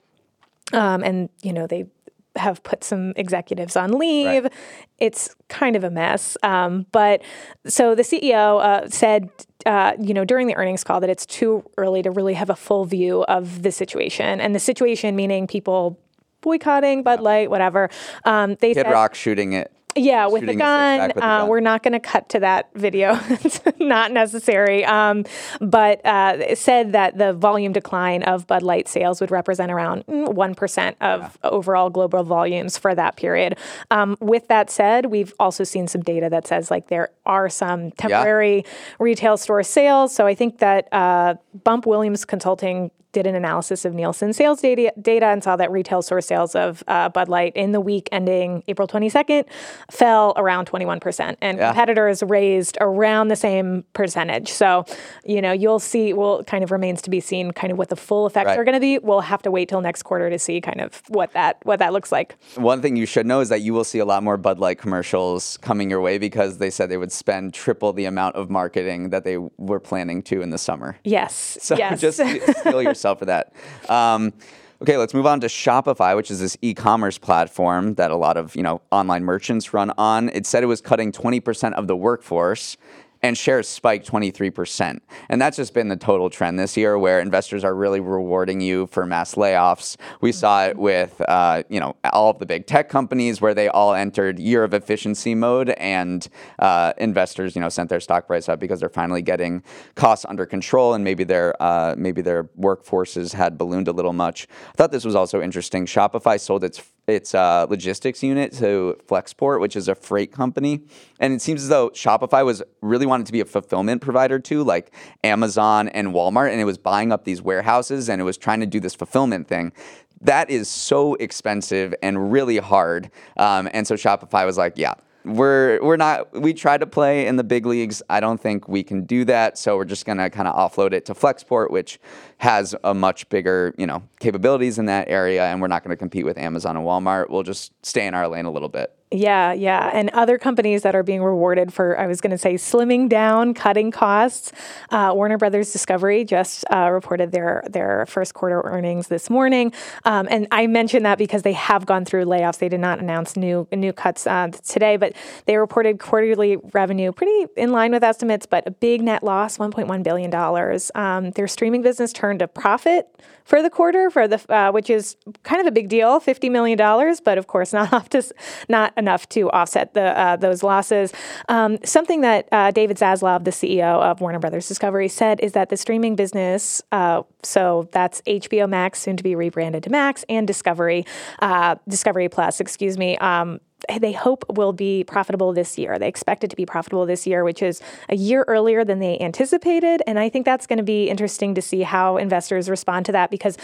Um, 0.73 1.03
and 1.03 1.29
you 1.41 1.53
know 1.53 1.65
they 1.65 1.87
have 2.35 2.61
put 2.63 2.83
some 2.83 3.13
executives 3.15 3.75
on 3.75 3.97
leave. 3.97 4.43
Right. 4.43 4.53
It's 4.99 5.35
kind 5.47 5.75
of 5.75 5.83
a 5.83 5.89
mess. 5.89 6.37
Um, 6.43 6.85
but 6.91 7.21
so 7.65 7.95
the 7.95 8.03
CEO 8.03 8.61
uh, 8.61 8.89
said. 8.89 9.29
Uh, 9.65 9.91
you 9.99 10.13
know, 10.13 10.23
during 10.23 10.47
the 10.47 10.55
earnings 10.55 10.85
call, 10.85 11.01
that 11.01 11.09
it's 11.09 11.25
too 11.25 11.61
early 11.77 12.01
to 12.01 12.09
really 12.09 12.33
have 12.33 12.49
a 12.49 12.55
full 12.55 12.85
view 12.85 13.23
of 13.23 13.61
the 13.61 13.73
situation, 13.73 14.39
and 14.39 14.55
the 14.55 14.59
situation 14.59 15.17
meaning 15.17 15.47
people 15.47 15.99
boycotting 16.39 17.03
Bud 17.03 17.19
Light, 17.19 17.49
whatever. 17.49 17.89
Um, 18.23 18.55
they 18.61 18.73
Kid 18.73 18.85
said, 18.85 18.91
Rock 18.91 19.15
shooting 19.15 19.51
it 19.51 19.69
yeah, 19.95 20.27
with 20.27 20.45
the 20.45 20.55
gun. 20.55 21.07
With 21.07 21.17
uh, 21.17 21.19
gun. 21.19 21.47
We're 21.47 21.59
not 21.59 21.83
going 21.83 21.93
to 21.93 21.99
cut 21.99 22.29
to 22.29 22.39
that 22.39 22.69
video. 22.75 23.19
it's 23.29 23.59
not 23.79 24.11
necessary. 24.11 24.85
Um, 24.85 25.25
but 25.59 26.05
uh, 26.05 26.37
it 26.39 26.57
said 26.57 26.91
that 26.93 27.17
the 27.17 27.33
volume 27.33 27.73
decline 27.73 28.23
of 28.23 28.45
Bud 28.45 28.61
Light 28.61 28.87
sales 28.87 29.19
would 29.19 29.31
represent 29.31 29.71
around 29.71 30.05
1% 30.07 30.35
mm, 30.55 30.95
of 31.01 31.21
yeah. 31.21 31.49
overall 31.49 31.89
global 31.89 32.23
volumes 32.23 32.77
for 32.77 32.93
that 32.93 33.15
period. 33.15 33.57
Um, 33.89 34.15
with 34.19 34.47
that 34.47 34.69
said, 34.69 35.07
we've 35.07 35.33
also 35.39 35.63
seen 35.63 35.87
some 35.87 36.01
data 36.01 36.29
that 36.29 36.45
says 36.45 36.69
like 36.69 36.87
there 36.87 37.09
are 37.25 37.49
some 37.49 37.91
temporary 37.91 38.57
yeah. 38.57 38.71
retail 38.99 39.37
store 39.37 39.63
sales. 39.63 40.13
So 40.13 40.27
I 40.27 40.35
think 40.35 40.59
that 40.59 40.87
uh, 40.91 41.35
Bump 41.63 41.85
Williams 41.85 42.25
Consulting 42.25 42.91
did 43.11 43.25
an 43.25 43.35
analysis 43.35 43.85
of 43.85 43.93
Nielsen 43.93 44.33
sales 44.33 44.61
data, 44.61 44.93
data 45.01 45.27
and 45.27 45.43
saw 45.43 45.55
that 45.55 45.71
retail 45.71 46.01
store 46.01 46.21
sales 46.21 46.55
of 46.55 46.83
uh, 46.87 47.09
Bud 47.09 47.27
Light 47.27 47.55
in 47.55 47.71
the 47.71 47.81
week 47.81 48.07
ending 48.11 48.63
April 48.67 48.87
22nd 48.87 49.45
fell 49.89 50.33
around 50.37 50.67
21%. 50.67 51.35
And 51.41 51.57
yeah. 51.57 51.69
competitors 51.69 52.21
raised 52.23 52.77
around 52.81 53.29
the 53.29 53.35
same 53.35 53.83
percentage. 53.93 54.49
So, 54.49 54.85
you 55.25 55.41
know, 55.41 55.51
you'll 55.51 55.79
see, 55.79 56.13
well, 56.13 56.43
kind 56.43 56.63
of 56.63 56.71
remains 56.71 57.01
to 57.03 57.09
be 57.09 57.19
seen 57.19 57.51
kind 57.51 57.71
of 57.71 57.77
what 57.77 57.89
the 57.89 57.95
full 57.95 58.27
effects 58.27 58.47
right. 58.47 58.59
are 58.59 58.63
going 58.63 58.75
to 58.75 58.79
be. 58.79 58.99
We'll 58.99 59.21
have 59.21 59.41
to 59.43 59.51
wait 59.51 59.69
till 59.69 59.81
next 59.81 60.03
quarter 60.03 60.29
to 60.29 60.37
see 60.37 60.61
kind 60.61 60.81
of 60.81 61.01
what 61.07 61.33
that 61.33 61.57
what 61.63 61.79
that 61.79 61.93
looks 61.93 62.11
like. 62.11 62.35
One 62.55 62.81
thing 62.81 62.95
you 62.95 63.05
should 63.05 63.25
know 63.25 63.39
is 63.39 63.49
that 63.49 63.61
you 63.61 63.73
will 63.73 63.83
see 63.83 63.99
a 63.99 64.05
lot 64.05 64.23
more 64.23 64.37
Bud 64.37 64.59
Light 64.59 64.77
commercials 64.77 65.57
coming 65.57 65.89
your 65.89 66.01
way 66.01 66.17
because 66.17 66.57
they 66.57 66.69
said 66.69 66.89
they 66.89 66.97
would 66.97 67.11
spend 67.11 67.53
triple 67.53 67.93
the 67.93 68.05
amount 68.05 68.35
of 68.35 68.49
marketing 68.49 69.09
that 69.09 69.23
they 69.23 69.37
were 69.37 69.79
planning 69.79 70.21
to 70.23 70.41
in 70.41 70.51
the 70.51 70.57
summer. 70.57 70.97
Yes. 71.03 71.57
So 71.61 71.75
yes. 71.75 71.99
just 71.99 72.17
steel 72.17 72.79
yourself 72.99 73.19
for 73.19 73.25
that. 73.25 73.53
Um, 73.89 74.33
okay, 74.81 74.97
let's 74.97 75.13
move 75.13 75.25
on 75.25 75.39
to 75.39 75.47
Shopify, 75.47 76.15
which 76.15 76.29
is 76.29 76.39
this 76.39 76.57
e-commerce 76.61 77.17
platform 77.17 77.95
that 77.95 78.11
a 78.11 78.15
lot 78.15 78.37
of 78.37 78.55
you 78.55 78.63
know 78.63 78.81
online 78.91 79.23
merchants 79.23 79.73
run 79.73 79.91
on. 79.97 80.29
It 80.29 80.45
said 80.45 80.63
it 80.63 80.67
was 80.67 80.81
cutting 80.81 81.11
20% 81.11 81.73
of 81.73 81.87
the 81.87 81.95
workforce 81.95 82.77
and 83.21 83.37
shares 83.37 83.67
spiked 83.67 84.09
23%. 84.09 84.99
And 85.29 85.41
that's 85.41 85.57
just 85.57 85.73
been 85.73 85.87
the 85.89 85.97
total 85.97 86.29
trend 86.29 86.57
this 86.57 86.77
year 86.77 86.97
where 86.97 87.19
investors 87.19 87.63
are 87.63 87.75
really 87.75 87.99
rewarding 87.99 88.61
you 88.61 88.87
for 88.87 89.05
mass 89.05 89.35
layoffs. 89.35 89.97
We 90.21 90.31
saw 90.31 90.65
it 90.67 90.77
with, 90.77 91.21
uh, 91.27 91.63
you 91.69 91.79
know, 91.79 91.95
all 92.11 92.29
of 92.29 92.39
the 92.39 92.45
big 92.45 92.65
tech 92.65 92.89
companies 92.89 93.41
where 93.41 93.53
they 93.53 93.67
all 93.67 93.93
entered 93.93 94.39
year 94.39 94.63
of 94.63 94.73
efficiency 94.73 95.35
mode 95.35 95.69
and 95.71 96.27
uh, 96.59 96.93
investors, 96.97 97.55
you 97.55 97.61
know, 97.61 97.69
sent 97.69 97.89
their 97.89 97.99
stock 97.99 98.27
price 98.27 98.47
up 98.47 98.59
because 98.59 98.79
they're 98.79 98.89
finally 98.89 99.21
getting 99.21 99.63
costs 99.95 100.25
under 100.27 100.45
control 100.45 100.93
and 100.93 101.03
maybe 101.03 101.23
their, 101.23 101.61
uh, 101.61 101.95
maybe 101.97 102.21
their 102.21 102.45
workforces 102.59 103.33
had 103.33 103.57
ballooned 103.57 103.87
a 103.87 103.93
little 103.93 104.13
much. 104.13 104.47
I 104.69 104.73
thought 104.73 104.91
this 104.91 105.05
was 105.05 105.15
also 105.15 105.41
interesting. 105.41 105.85
Shopify 105.85 106.39
sold 106.39 106.63
its 106.63 106.81
its 107.09 107.35
uh, 107.35 107.65
logistics 107.69 108.23
unit 108.23 108.53
to 108.53 108.97
Flexport, 109.07 109.59
which 109.59 109.75
is 109.75 109.87
a 109.87 109.95
freight 109.95 110.31
company. 110.31 110.81
And 111.19 111.33
it 111.33 111.41
seems 111.41 111.63
as 111.63 111.69
though 111.69 111.89
Shopify 111.89 112.45
was 112.45 112.63
really 112.81 113.05
wanted 113.05 113.25
to 113.25 113.31
be 113.31 113.41
a 113.41 113.45
fulfillment 113.45 114.01
provider 114.01 114.39
too, 114.39 114.63
like 114.63 114.93
Amazon 115.23 115.89
and 115.89 116.09
Walmart, 116.09 116.51
and 116.51 116.61
it 116.61 116.65
was 116.65 116.77
buying 116.77 117.11
up 117.11 117.25
these 117.25 117.41
warehouses 117.41 118.09
and 118.09 118.21
it 118.21 118.23
was 118.23 118.37
trying 118.37 118.59
to 118.59 118.65
do 118.65 118.79
this 118.79 118.95
fulfillment 118.95 119.47
thing. 119.47 119.73
That 120.21 120.49
is 120.49 120.67
so 120.67 121.15
expensive 121.15 121.93
and 122.03 122.31
really 122.31 122.57
hard. 122.57 123.09
Um, 123.37 123.69
and 123.73 123.87
so 123.87 123.95
Shopify 123.95 124.45
was 124.45 124.57
like, 124.57 124.73
yeah, 124.77 124.95
we're 125.25 125.79
we're 125.81 125.97
not 125.97 126.33
we 126.39 126.53
try 126.53 126.77
to 126.77 126.87
play 126.87 127.27
in 127.27 127.35
the 127.35 127.43
big 127.43 127.65
leagues. 127.65 128.01
I 128.09 128.19
don't 128.19 128.39
think 128.39 128.67
we 128.67 128.83
can 128.83 129.05
do 129.05 129.25
that. 129.25 129.57
So 129.57 129.75
we're 129.75 129.85
just 129.85 130.05
gonna 130.05 130.29
kind 130.29 130.47
of 130.47 130.55
offload 130.55 130.93
it 130.93 131.05
to 131.05 131.13
Flexport, 131.13 131.71
which 131.71 131.99
has 132.37 132.75
a 132.83 132.93
much 132.93 133.27
bigger, 133.29 133.73
you 133.77 133.87
know, 133.87 134.03
capabilities 134.19 134.79
in 134.79 134.85
that 134.85 135.09
area, 135.09 135.45
and 135.45 135.61
we're 135.61 135.67
not 135.67 135.83
gonna 135.83 135.97
compete 135.97 136.25
with 136.25 136.37
Amazon 136.37 136.77
and 136.77 136.85
Walmart. 136.85 137.29
We'll 137.29 137.43
just 137.43 137.73
stay 137.85 138.07
in 138.07 138.13
our 138.13 138.27
lane 138.27 138.45
a 138.45 138.51
little 138.51 138.69
bit. 138.69 138.98
Yeah, 139.11 139.53
yeah. 139.53 139.89
And 139.91 140.11
other 140.11 140.37
companies 140.37 140.83
that 140.83 140.93
are 140.93 141.01
being 141.01 141.23
rewarded 141.23 141.73
for, 141.73 141.97
I 141.97 142.05
was 142.05 142.21
going 142.21 142.29
to 142.29 142.37
say, 142.37 142.53
slimming 142.55 143.09
down, 143.09 143.55
cutting 143.55 143.89
costs. 143.89 144.51
Uh, 144.91 145.11
Warner 145.15 145.39
Brothers 145.39 145.73
Discovery 145.73 146.23
just 146.23 146.63
uh, 146.71 146.91
reported 146.91 147.31
their, 147.31 147.63
their 147.67 148.05
first 148.05 148.35
quarter 148.35 148.61
earnings 148.61 149.07
this 149.07 149.27
morning. 149.27 149.73
Um, 150.05 150.27
and 150.29 150.47
I 150.51 150.67
mentioned 150.67 151.07
that 151.07 151.17
because 151.17 151.41
they 151.41 151.53
have 151.53 151.87
gone 151.87 152.05
through 152.05 152.25
layoffs. 152.25 152.59
They 152.59 152.69
did 152.69 152.81
not 152.81 152.99
announce 152.99 153.35
new, 153.35 153.67
new 153.71 153.93
cuts 153.93 154.27
uh, 154.27 154.49
today, 154.63 154.95
but 154.95 155.13
they 155.45 155.57
reported 155.57 155.97
quarterly 155.97 156.57
revenue 156.73 157.11
pretty 157.11 157.47
in 157.57 157.71
line 157.71 157.91
with 157.91 158.03
estimates, 158.03 158.45
but 158.45 158.67
a 158.67 158.71
big 158.71 159.01
net 159.01 159.23
loss, 159.23 159.57
$1.1 159.57 160.03
billion. 160.03 160.79
Um, 160.93 161.31
their 161.31 161.47
streaming 161.47 161.81
business 161.81 162.13
turned 162.13 162.43
a 162.43 162.47
profit 162.47 163.07
for 163.43 163.63
the 163.63 163.69
quarter, 163.71 164.11
for 164.11 164.27
the 164.27 164.39
uh, 164.53 164.71
which 164.71 164.91
is 164.91 165.17
kind 165.41 165.59
of 165.59 165.65
a 165.65 165.71
big 165.71 165.89
deal, 165.89 166.19
$50 166.19 166.51
million, 166.51 166.77
but 167.25 167.39
of 167.39 167.47
course 167.47 167.73
not 167.73 167.87
enough 167.91 168.09
to, 168.09 168.23
not 168.67 168.93
enough 168.99 169.27
to 169.29 169.49
offset 169.49 169.95
the 169.95 170.17
uh, 170.17 170.35
those 170.35 170.61
losses. 170.61 171.11
Um, 171.47 171.79
something 171.83 172.21
that 172.21 172.47
uh, 172.51 172.69
David 172.71 172.97
Zaslav, 172.97 173.45
the 173.45 173.51
CEO 173.51 174.01
of 174.01 174.21
Warner 174.21 174.39
Brothers 174.39 174.67
Discovery, 174.67 175.07
said 175.07 175.39
is 175.39 175.53
that 175.53 175.69
the 175.69 175.77
streaming 175.77 176.15
business, 176.15 176.81
uh, 176.91 177.23
so 177.41 177.89
that's 177.91 178.21
HBO 178.21 178.69
Max, 178.69 178.99
soon 178.99 179.17
to 179.17 179.23
be 179.23 179.33
rebranded 179.33 179.83
to 179.83 179.89
Max, 179.89 180.23
and 180.29 180.45
Discovery, 180.45 181.05
uh, 181.39 181.75
Discovery 181.87 182.29
Plus, 182.29 182.59
excuse 182.59 182.97
me. 182.97 183.17
Um, 183.17 183.59
they 183.99 184.11
hope 184.11 184.45
will 184.49 184.73
be 184.73 185.03
profitable 185.03 185.53
this 185.53 185.77
year. 185.77 185.97
They 185.97 186.07
expect 186.07 186.43
it 186.43 186.49
to 186.49 186.55
be 186.55 186.65
profitable 186.65 187.05
this 187.05 187.25
year, 187.25 187.43
which 187.43 187.61
is 187.61 187.81
a 188.09 188.15
year 188.15 188.45
earlier 188.47 188.83
than 188.83 188.99
they 188.99 189.17
anticipated. 189.19 190.01
And 190.05 190.19
I 190.19 190.29
think 190.29 190.45
that's 190.45 190.67
going 190.67 190.77
to 190.77 190.83
be 190.83 191.09
interesting 191.09 191.55
to 191.55 191.61
see 191.61 191.81
how 191.81 192.17
investors 192.17 192.69
respond 192.69 193.05
to 193.07 193.11
that 193.13 193.31
because 193.31 193.57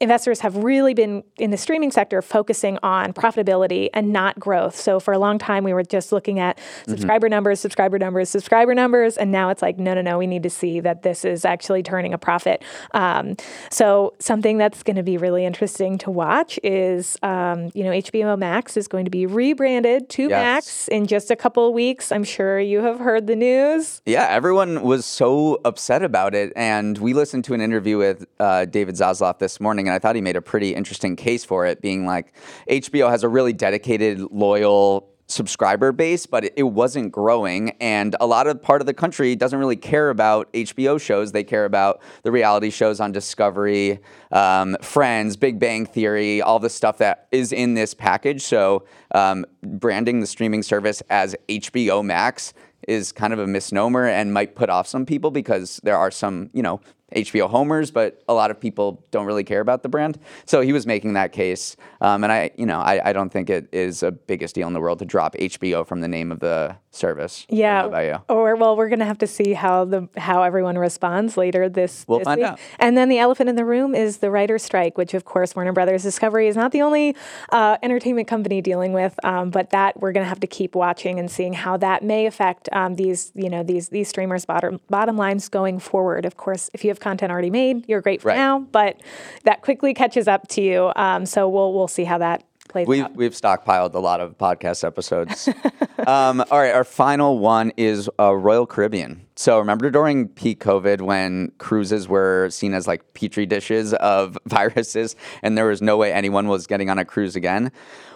investors 0.00 0.40
have 0.40 0.56
really 0.56 0.94
been 0.94 1.22
in 1.38 1.50
the 1.50 1.56
streaming 1.56 1.90
sector 1.90 2.20
focusing 2.22 2.78
on 2.82 3.12
profitability 3.12 3.88
and 3.94 4.12
not 4.12 4.38
growth. 4.38 4.76
So 4.76 5.00
for 5.00 5.12
a 5.12 5.18
long 5.18 5.38
time, 5.38 5.64
we 5.64 5.72
were 5.72 5.82
just 5.82 6.12
looking 6.12 6.38
at 6.38 6.56
mm-hmm. 6.56 6.90
subscriber 6.90 7.26
mm-hmm. 7.26 7.32
numbers, 7.32 7.60
subscriber 7.60 7.98
numbers, 7.98 8.28
subscriber 8.28 8.74
numbers. 8.74 9.16
And 9.16 9.30
now 9.32 9.50
it's 9.50 9.62
like, 9.62 9.78
no, 9.78 9.94
no, 9.94 10.02
no, 10.02 10.18
we 10.18 10.26
need 10.26 10.42
to 10.42 10.50
see 10.50 10.80
that 10.80 11.02
this 11.02 11.24
is 11.24 11.44
actually 11.44 11.82
turning 11.82 12.12
a 12.12 12.18
profit. 12.18 12.62
Um, 12.92 13.36
so 13.70 14.14
something 14.18 14.58
that's 14.58 14.82
going 14.82 14.96
to 14.96 15.02
be 15.02 15.16
really 15.16 15.44
interesting 15.44 15.98
to 15.98 16.10
watch 16.10 16.58
is, 16.62 17.16
um, 17.22 17.70
you 17.74 17.84
know, 17.84 17.90
HBO 17.90 18.38
Max 18.38 18.76
is 18.76 18.88
going 18.88 19.04
to 19.04 19.10
be 19.10 19.26
rebranded 19.26 19.59
rebranded 19.60 20.08
to 20.08 20.22
yes. 20.22 20.30
Max 20.30 20.88
in 20.88 21.06
just 21.06 21.30
a 21.30 21.36
couple 21.36 21.66
of 21.66 21.74
weeks. 21.74 22.10
I'm 22.10 22.24
sure 22.24 22.58
you 22.58 22.80
have 22.80 22.98
heard 22.98 23.26
the 23.26 23.36
news. 23.36 24.00
Yeah, 24.06 24.26
everyone 24.28 24.82
was 24.82 25.04
so 25.04 25.60
upset 25.64 26.02
about 26.02 26.34
it. 26.34 26.52
And 26.56 26.96
we 26.98 27.12
listened 27.12 27.44
to 27.44 27.54
an 27.54 27.60
interview 27.60 27.98
with 27.98 28.26
uh, 28.38 28.64
David 28.64 28.94
Zaslav 28.94 29.38
this 29.38 29.60
morning, 29.60 29.86
and 29.86 29.94
I 29.94 29.98
thought 29.98 30.16
he 30.16 30.22
made 30.22 30.36
a 30.36 30.42
pretty 30.42 30.74
interesting 30.74 31.14
case 31.14 31.44
for 31.44 31.66
it, 31.66 31.82
being 31.82 32.06
like 32.06 32.32
HBO 32.70 33.10
has 33.10 33.22
a 33.22 33.28
really 33.28 33.52
dedicated, 33.52 34.20
loyal 34.32 35.09
subscriber 35.30 35.92
base, 35.92 36.26
but 36.26 36.52
it 36.56 36.62
wasn't 36.62 37.12
growing. 37.12 37.70
And 37.80 38.16
a 38.20 38.26
lot 38.26 38.46
of 38.46 38.60
part 38.62 38.80
of 38.80 38.86
the 38.86 38.94
country 38.94 39.36
doesn't 39.36 39.58
really 39.58 39.76
care 39.76 40.10
about 40.10 40.52
HBO 40.52 41.00
shows. 41.00 41.32
They 41.32 41.44
care 41.44 41.64
about 41.64 42.02
the 42.22 42.32
reality 42.32 42.70
shows 42.70 43.00
on 43.00 43.12
Discovery, 43.12 44.00
um, 44.32 44.76
Friends, 44.82 45.36
Big 45.36 45.58
Bang 45.58 45.86
Theory, 45.86 46.42
all 46.42 46.58
the 46.58 46.70
stuff 46.70 46.98
that 46.98 47.28
is 47.30 47.52
in 47.52 47.74
this 47.74 47.94
package. 47.94 48.42
So 48.42 48.84
um, 49.14 49.46
branding 49.62 50.20
the 50.20 50.26
streaming 50.26 50.62
service 50.62 51.02
as 51.10 51.36
HBO 51.48 52.04
Max 52.04 52.52
is 52.88 53.12
kind 53.12 53.32
of 53.32 53.38
a 53.38 53.46
misnomer 53.46 54.06
and 54.06 54.32
might 54.32 54.54
put 54.54 54.70
off 54.70 54.86
some 54.86 55.04
people 55.04 55.30
because 55.30 55.80
there 55.84 55.96
are 55.96 56.10
some, 56.10 56.50
you 56.52 56.62
know, 56.62 56.80
HBO 57.14 57.48
homers, 57.48 57.90
but 57.90 58.22
a 58.28 58.34
lot 58.34 58.50
of 58.50 58.60
people 58.60 59.04
don't 59.10 59.26
really 59.26 59.44
care 59.44 59.60
about 59.60 59.82
the 59.82 59.88
brand. 59.88 60.18
So 60.46 60.60
he 60.60 60.72
was 60.72 60.86
making 60.86 61.14
that 61.14 61.32
case, 61.32 61.76
um, 62.00 62.24
and 62.24 62.32
I, 62.32 62.50
you 62.56 62.66
know, 62.66 62.78
I, 62.78 63.10
I 63.10 63.12
don't 63.12 63.30
think 63.30 63.50
it 63.50 63.68
is 63.72 64.02
a 64.02 64.10
biggest 64.10 64.54
deal 64.54 64.66
in 64.66 64.74
the 64.74 64.80
world 64.80 64.98
to 65.00 65.04
drop 65.04 65.34
HBO 65.34 65.86
from 65.86 66.00
the 66.00 66.08
name 66.08 66.32
of 66.32 66.40
the 66.40 66.76
service. 66.90 67.46
Yeah. 67.48 67.86
Or 68.28 68.56
well, 68.56 68.76
we're 68.76 68.88
gonna 68.88 69.04
have 69.04 69.18
to 69.18 69.26
see 69.26 69.52
how 69.52 69.84
the 69.84 70.08
how 70.16 70.42
everyone 70.42 70.76
responds 70.76 71.36
later 71.36 71.68
this. 71.68 72.04
We'll 72.08 72.18
this 72.18 72.24
find 72.24 72.40
week. 72.40 72.50
out. 72.50 72.60
And 72.78 72.96
then 72.96 73.08
the 73.08 73.18
elephant 73.18 73.48
in 73.48 73.56
the 73.56 73.64
room 73.64 73.94
is 73.94 74.18
the 74.18 74.30
writer's 74.30 74.62
strike, 74.62 74.98
which 74.98 75.14
of 75.14 75.24
course 75.24 75.54
Warner 75.54 75.72
Brothers 75.72 76.02
Discovery 76.02 76.48
is 76.48 76.56
not 76.56 76.72
the 76.72 76.82
only 76.82 77.14
uh, 77.50 77.78
entertainment 77.82 78.26
company 78.28 78.60
dealing 78.60 78.92
with, 78.92 79.14
um, 79.24 79.50
but 79.50 79.70
that 79.70 80.00
we're 80.00 80.12
gonna 80.12 80.26
have 80.26 80.40
to 80.40 80.46
keep 80.46 80.74
watching 80.74 81.18
and 81.18 81.30
seeing 81.30 81.52
how 81.52 81.76
that 81.76 82.02
may 82.02 82.26
affect 82.26 82.68
um, 82.72 82.96
these 82.96 83.30
you 83.34 83.48
know 83.48 83.62
these 83.62 83.90
these 83.90 84.08
streamers' 84.08 84.44
bottom 84.44 84.80
bottom 84.88 85.16
lines 85.16 85.48
going 85.48 85.78
forward. 85.78 86.24
Of 86.24 86.36
course, 86.36 86.70
if 86.74 86.84
you 86.84 86.90
have 86.90 87.00
content 87.00 87.30
already 87.30 87.50
made, 87.50 87.88
you're 87.88 88.00
great 88.00 88.20
for 88.22 88.28
right. 88.28 88.36
now, 88.36 88.60
but 88.60 89.00
that 89.44 89.62
quickly 89.62 89.94
catches 89.94 90.26
up 90.26 90.48
to 90.48 90.60
you. 90.60 90.92
Um, 90.96 91.24
so 91.24 91.48
we'll 91.48 91.72
we'll 91.72 91.88
see 91.88 92.04
how 92.04 92.18
that 92.18 92.44
plays 92.70 92.86
we've, 92.86 93.04
out. 93.04 93.14
We've 93.14 93.32
stockpiled 93.32 93.94
a 93.94 93.98
lot 93.98 94.20
of 94.20 94.38
podcast 94.38 94.84
episodes. 94.84 95.48
um, 96.06 96.42
all 96.50 96.58
right, 96.58 96.72
our 96.72 96.84
final 96.84 97.38
one 97.38 97.72
is 97.76 98.08
uh, 98.18 98.34
Royal 98.34 98.66
Caribbean. 98.66 99.26
So 99.40 99.58
remember 99.58 99.88
during 99.88 100.28
peak 100.28 100.62
COVID 100.62 101.00
when 101.00 101.52
cruises 101.56 102.06
were 102.06 102.50
seen 102.50 102.74
as 102.74 102.86
like 102.86 103.14
petri 103.14 103.46
dishes 103.46 103.94
of 103.94 104.36
viruses, 104.46 105.16
and 105.42 105.56
there 105.56 105.64
was 105.64 105.80
no 105.80 105.96
way 105.96 106.12
anyone 106.12 106.46
was 106.46 106.66
getting 106.66 106.90
on 106.90 106.98
a 106.98 107.06
cruise 107.06 107.36
again. 107.36 107.72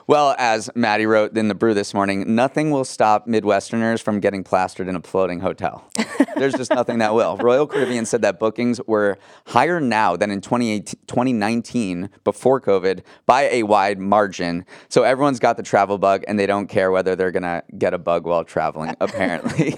Well, 0.07 0.35
as 0.39 0.69
Maddie 0.75 1.07
wrote 1.07 1.35
in 1.35 1.49
the 1.49 1.55
brew 1.55 1.73
this 1.73 1.95
morning, 1.95 2.35
nothing 2.35 2.71
will 2.71 2.85
stop 2.85 3.27
Midwesterners 3.27 4.03
from 4.03 4.21
getting 4.21 4.45
plastered 4.45 4.87
in 4.87 4.97
a 4.97 5.01
floating 5.01 5.41
hotel. 5.41 5.89
There's 6.37 6.53
just 6.53 6.71
nothing 6.71 6.99
that 6.99 7.15
will. 7.15 7.39
Royal 7.39 7.67
Caribbean 7.67 8.05
said 8.05 8.21
that 8.21 8.39
bookings 8.39 8.81
were 8.87 9.17
higher 9.47 9.81
now 9.81 10.15
than 10.15 10.31
in 10.31 10.43
2019 10.43 12.11
before 12.23 12.61
COVID 12.61 13.01
by 13.25 13.45
a 13.45 13.63
wide 13.63 13.99
margin. 13.99 14.67
So 14.91 15.05
everyone's 15.05 15.39
got 15.39 15.57
the 15.57 15.63
travel 15.63 15.97
bug 15.97 16.23
and 16.29 16.39
they 16.39 16.47
don't 16.47 16.67
care 16.67 16.91
whether 16.91 17.17
they're 17.17 17.31
going 17.31 17.45
to 17.45 17.63
get 17.79 17.95
a 17.95 17.99
bug 17.99 18.27
while 18.27 18.45
traveling, 18.45 18.95
apparently. 19.01 19.75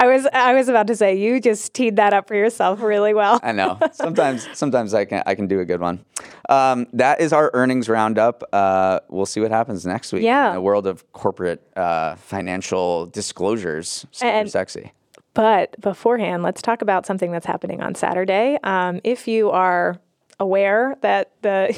I 0.00 0.06
was 0.08 0.26
I 0.32 0.54
was 0.54 0.68
about 0.68 0.87
to 0.88 0.96
say 0.96 1.14
you 1.16 1.40
just 1.40 1.72
teed 1.74 1.96
that 1.96 2.12
up 2.12 2.26
for 2.28 2.34
yourself 2.34 2.82
really 2.82 3.14
well. 3.14 3.38
I 3.42 3.52
know. 3.52 3.78
Sometimes 3.92 4.48
sometimes 4.58 4.92
I 4.94 5.04
can 5.04 5.22
I 5.26 5.34
can 5.34 5.46
do 5.46 5.60
a 5.60 5.64
good 5.64 5.80
one. 5.80 6.04
Um, 6.48 6.86
that 6.92 7.20
is 7.20 7.32
our 7.32 7.50
earnings 7.54 7.88
roundup. 7.88 8.42
Uh, 8.52 9.00
we'll 9.08 9.26
see 9.26 9.40
what 9.40 9.50
happens 9.50 9.86
next 9.86 10.12
week. 10.12 10.22
Yeah. 10.22 10.48
In 10.48 10.54
the 10.54 10.60
world 10.60 10.86
of 10.86 11.10
corporate 11.12 11.62
uh, 11.76 12.16
financial 12.16 13.06
disclosures. 13.06 14.06
Super 14.10 14.30
And- 14.32 14.50
sexy. 14.50 14.92
But 15.34 15.80
beforehand, 15.80 16.42
let's 16.42 16.60
talk 16.60 16.82
about 16.82 17.06
something 17.06 17.30
that's 17.30 17.46
happening 17.46 17.80
on 17.80 17.94
Saturday. 17.94 18.58
Um, 18.64 19.00
if 19.04 19.28
you 19.28 19.50
are 19.50 20.00
aware 20.40 20.96
that 21.00 21.32
the 21.42 21.74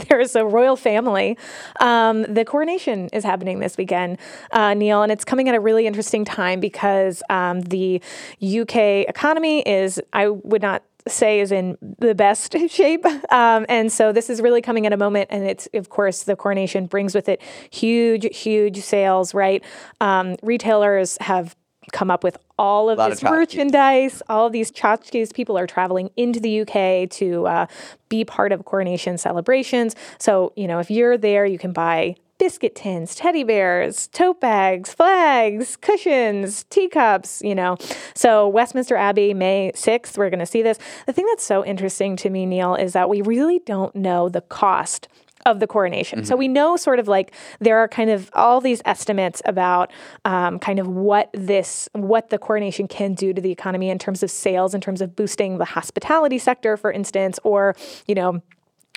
there 0.08 0.20
is 0.20 0.36
a 0.36 0.44
royal 0.44 0.76
family. 0.76 1.38
Um, 1.80 2.22
the 2.22 2.44
coronation 2.44 3.08
is 3.12 3.24
happening 3.24 3.60
this 3.60 3.76
weekend, 3.76 4.18
uh, 4.52 4.74
Neal, 4.74 5.02
and 5.02 5.12
it's 5.12 5.24
coming 5.24 5.48
at 5.48 5.54
a 5.54 5.60
really 5.60 5.86
interesting 5.86 6.24
time 6.24 6.60
because 6.60 7.22
um, 7.30 7.60
the 7.62 8.00
UK 8.42 8.76
economy 9.08 9.60
is, 9.62 10.00
I 10.12 10.28
would 10.28 10.62
not 10.62 10.82
say 11.08 11.40
is 11.40 11.50
in 11.50 11.76
the 11.98 12.14
best 12.14 12.54
shape. 12.68 13.04
Um, 13.32 13.66
and 13.68 13.90
so 13.90 14.12
this 14.12 14.30
is 14.30 14.40
really 14.40 14.62
coming 14.62 14.86
at 14.86 14.92
a 14.92 14.96
moment, 14.96 15.28
and 15.30 15.44
it's, 15.44 15.68
of 15.74 15.88
course, 15.88 16.24
the 16.24 16.36
coronation 16.36 16.86
brings 16.86 17.14
with 17.14 17.28
it 17.28 17.42
huge, 17.70 18.36
huge 18.36 18.80
sales, 18.82 19.34
right? 19.34 19.64
Um, 20.00 20.36
retailers 20.42 21.18
have 21.20 21.56
come 21.90 22.10
up 22.10 22.22
with 22.22 22.36
all 22.62 22.88
of 22.88 22.96
this 22.96 23.22
of 23.22 23.28
merchandise, 23.28 24.22
all 24.28 24.46
of 24.46 24.52
these 24.52 24.70
tchotchkes. 24.70 25.34
People 25.34 25.58
are 25.58 25.66
traveling 25.66 26.10
into 26.16 26.38
the 26.38 26.60
UK 26.60 27.10
to 27.10 27.46
uh, 27.48 27.66
be 28.08 28.24
part 28.24 28.52
of 28.52 28.64
coronation 28.64 29.18
celebrations. 29.18 29.96
So, 30.18 30.52
you 30.54 30.68
know, 30.68 30.78
if 30.78 30.88
you're 30.88 31.18
there, 31.18 31.44
you 31.44 31.58
can 31.58 31.72
buy 31.72 32.14
biscuit 32.38 32.76
tins, 32.76 33.16
teddy 33.16 33.42
bears, 33.42 34.06
tote 34.08 34.40
bags, 34.40 34.94
flags, 34.94 35.76
cushions, 35.76 36.64
teacups, 36.70 37.42
you 37.42 37.54
know. 37.54 37.76
So, 38.14 38.46
Westminster 38.46 38.96
Abbey, 38.96 39.34
May 39.34 39.72
6th, 39.74 40.16
we're 40.16 40.30
going 40.30 40.40
to 40.40 40.46
see 40.46 40.62
this. 40.62 40.78
The 41.06 41.12
thing 41.12 41.26
that's 41.26 41.44
so 41.44 41.64
interesting 41.64 42.14
to 42.16 42.30
me, 42.30 42.46
Neal, 42.46 42.76
is 42.76 42.92
that 42.92 43.08
we 43.08 43.22
really 43.22 43.58
don't 43.58 43.94
know 43.96 44.28
the 44.28 44.40
cost 44.40 45.08
of 45.46 45.60
the 45.60 45.66
coronation. 45.66 46.20
Mm-hmm. 46.20 46.26
So 46.26 46.36
we 46.36 46.48
know 46.48 46.76
sort 46.76 46.98
of 46.98 47.08
like 47.08 47.34
there 47.60 47.78
are 47.78 47.88
kind 47.88 48.10
of 48.10 48.30
all 48.34 48.60
these 48.60 48.82
estimates 48.84 49.42
about 49.44 49.90
um, 50.24 50.58
kind 50.58 50.78
of 50.78 50.86
what 50.86 51.30
this, 51.32 51.88
what 51.92 52.30
the 52.30 52.38
coronation 52.38 52.88
can 52.88 53.14
do 53.14 53.32
to 53.32 53.40
the 53.40 53.50
economy 53.50 53.90
in 53.90 53.98
terms 53.98 54.22
of 54.22 54.30
sales, 54.30 54.74
in 54.74 54.80
terms 54.80 55.00
of 55.00 55.16
boosting 55.16 55.58
the 55.58 55.64
hospitality 55.64 56.38
sector, 56.38 56.76
for 56.76 56.92
instance, 56.92 57.38
or, 57.44 57.74
you 58.06 58.14
know, 58.14 58.42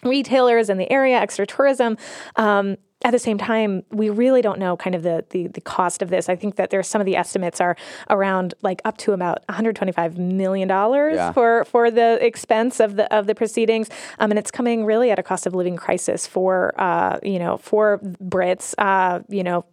retailers 0.04 0.70
in 0.70 0.78
the 0.78 0.92
area, 0.92 1.18
extra 1.18 1.46
tourism. 1.46 1.98
Um, 2.36 2.78
at 3.06 3.12
the 3.12 3.20
same 3.20 3.38
time, 3.38 3.84
we 3.92 4.10
really 4.10 4.42
don't 4.42 4.58
know 4.58 4.76
kind 4.76 4.96
of 4.96 5.04
the, 5.04 5.24
the, 5.30 5.46
the 5.46 5.62
cost 5.62 6.02
of 6.02 6.10
this. 6.10 6.28
I 6.28 6.36
think 6.36 6.56
that 6.56 6.72
there's 6.72 6.88
some 6.88 7.00
of 7.00 7.06
the 7.06 7.16
estimates 7.16 7.62
are 7.62 7.78
around 8.10 8.56
like 8.64 8.82
up 8.84 8.98
to 8.98 9.14
about 9.14 9.44
125 9.48 10.18
million 10.18 10.68
dollars 10.68 11.14
yeah. 11.16 11.32
for 11.32 11.66
for 11.66 11.92
the 11.92 12.18
expense 12.26 12.80
of 12.80 12.96
the 12.96 13.14
of 13.16 13.28
the 13.28 13.36
proceedings, 13.36 13.90
um, 14.18 14.32
and 14.32 14.40
it's 14.40 14.50
coming 14.50 14.86
really 14.86 15.12
at 15.12 15.20
a 15.20 15.24
cost 15.24 15.46
of 15.46 15.54
living 15.54 15.78
crisis 15.78 16.26
for 16.26 16.74
uh, 16.82 17.20
you 17.22 17.38
know 17.38 17.58
for 17.58 18.00
Brits. 18.00 18.74
Uh, 18.80 19.20
you 19.30 19.44
know 19.44 19.66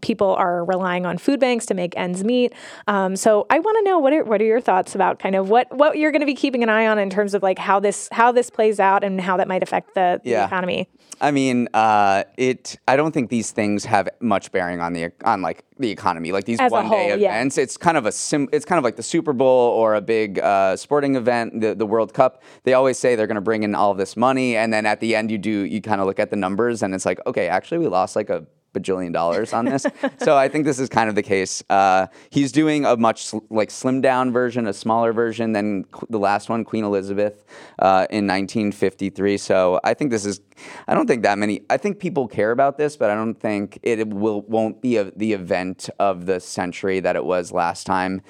people 0.00 0.34
are 0.34 0.64
relying 0.64 1.06
on 1.06 1.18
food 1.18 1.38
banks 1.38 1.66
to 1.66 1.74
make 1.74 1.96
ends 1.96 2.24
meet. 2.24 2.52
Um, 2.88 3.14
so 3.16 3.46
I 3.50 3.58
want 3.58 3.76
to 3.78 3.84
know 3.84 3.98
what 3.98 4.12
are 4.12 4.24
what 4.24 4.40
are 4.40 4.44
your 4.44 4.60
thoughts 4.60 4.94
about 4.94 5.18
kind 5.18 5.36
of 5.36 5.48
what 5.48 5.74
what 5.76 5.98
you're 5.98 6.10
going 6.10 6.20
to 6.20 6.26
be 6.26 6.34
keeping 6.34 6.62
an 6.62 6.68
eye 6.68 6.86
on 6.86 6.98
in 6.98 7.10
terms 7.10 7.34
of 7.34 7.42
like 7.42 7.58
how 7.58 7.78
this 7.78 8.08
how 8.10 8.32
this 8.32 8.50
plays 8.50 8.80
out 8.80 9.04
and 9.04 9.20
how 9.20 9.36
that 9.36 9.46
might 9.46 9.62
affect 9.62 9.94
the, 9.94 10.20
the 10.24 10.30
yeah. 10.30 10.46
economy. 10.46 10.88
I 11.20 11.30
mean, 11.30 11.68
uh, 11.74 12.24
it. 12.36 12.78
I 12.86 12.96
don't 12.96 13.12
think 13.12 13.30
these 13.30 13.50
things 13.50 13.84
have 13.84 14.08
much 14.20 14.52
bearing 14.52 14.80
on 14.80 14.92
the 14.92 15.10
on 15.24 15.42
like 15.42 15.64
the 15.78 15.90
economy. 15.90 16.32
Like 16.32 16.44
these 16.44 16.60
one 16.60 16.90
day 16.90 17.10
events, 17.12 17.56
yeah. 17.56 17.62
it's 17.62 17.76
kind 17.76 17.96
of 17.96 18.06
a 18.06 18.12
sim. 18.12 18.48
It's 18.52 18.64
kind 18.64 18.78
of 18.78 18.84
like 18.84 18.96
the 18.96 19.02
Super 19.02 19.32
Bowl 19.32 19.46
or 19.46 19.94
a 19.94 20.00
big 20.00 20.38
uh, 20.38 20.76
sporting 20.76 21.16
event, 21.16 21.60
the 21.60 21.74
the 21.74 21.86
World 21.86 22.14
Cup. 22.14 22.42
They 22.64 22.74
always 22.74 22.98
say 22.98 23.16
they're 23.16 23.26
going 23.26 23.34
to 23.36 23.40
bring 23.40 23.62
in 23.62 23.74
all 23.74 23.94
this 23.94 24.16
money, 24.16 24.56
and 24.56 24.72
then 24.72 24.86
at 24.86 25.00
the 25.00 25.16
end, 25.16 25.30
you 25.30 25.38
do 25.38 25.50
you 25.50 25.80
kind 25.80 26.00
of 26.00 26.06
look 26.06 26.20
at 26.20 26.30
the 26.30 26.36
numbers, 26.36 26.82
and 26.82 26.94
it's 26.94 27.06
like, 27.06 27.20
okay, 27.26 27.48
actually, 27.48 27.78
we 27.78 27.88
lost 27.88 28.14
like 28.14 28.30
a 28.30 28.46
bajillion 28.74 29.12
dollars 29.12 29.52
on 29.52 29.64
this. 29.64 29.86
so 30.18 30.36
I 30.36 30.48
think 30.48 30.64
this 30.64 30.78
is 30.78 30.88
kind 30.88 31.08
of 31.08 31.14
the 31.14 31.22
case. 31.22 31.62
Uh, 31.70 32.06
he's 32.30 32.52
doing 32.52 32.84
a 32.84 32.96
much 32.96 33.26
sl- 33.26 33.38
like 33.50 33.70
slimmed 33.70 34.02
down 34.02 34.32
version, 34.32 34.66
a 34.66 34.72
smaller 34.72 35.12
version 35.12 35.52
than 35.52 35.84
qu- 35.84 36.06
the 36.10 36.18
last 36.18 36.48
one, 36.48 36.64
Queen 36.64 36.84
Elizabeth, 36.84 37.44
uh, 37.78 38.06
in 38.10 38.26
1953. 38.26 39.38
So 39.38 39.80
I 39.84 39.94
think 39.94 40.10
this 40.10 40.24
is. 40.24 40.40
I 40.88 40.94
don't 40.94 41.06
think 41.06 41.22
that 41.22 41.38
many. 41.38 41.62
I 41.70 41.76
think 41.76 41.98
people 41.98 42.26
care 42.26 42.50
about 42.50 42.78
this, 42.78 42.96
but 42.96 43.10
I 43.10 43.14
don't 43.14 43.34
think 43.34 43.78
it 43.82 44.08
will 44.08 44.42
won't 44.42 44.82
be 44.82 44.96
a, 44.96 45.10
the 45.12 45.32
event 45.32 45.88
of 45.98 46.26
the 46.26 46.40
century 46.40 47.00
that 47.00 47.16
it 47.16 47.24
was 47.24 47.52
last 47.52 47.86
time. 47.86 48.22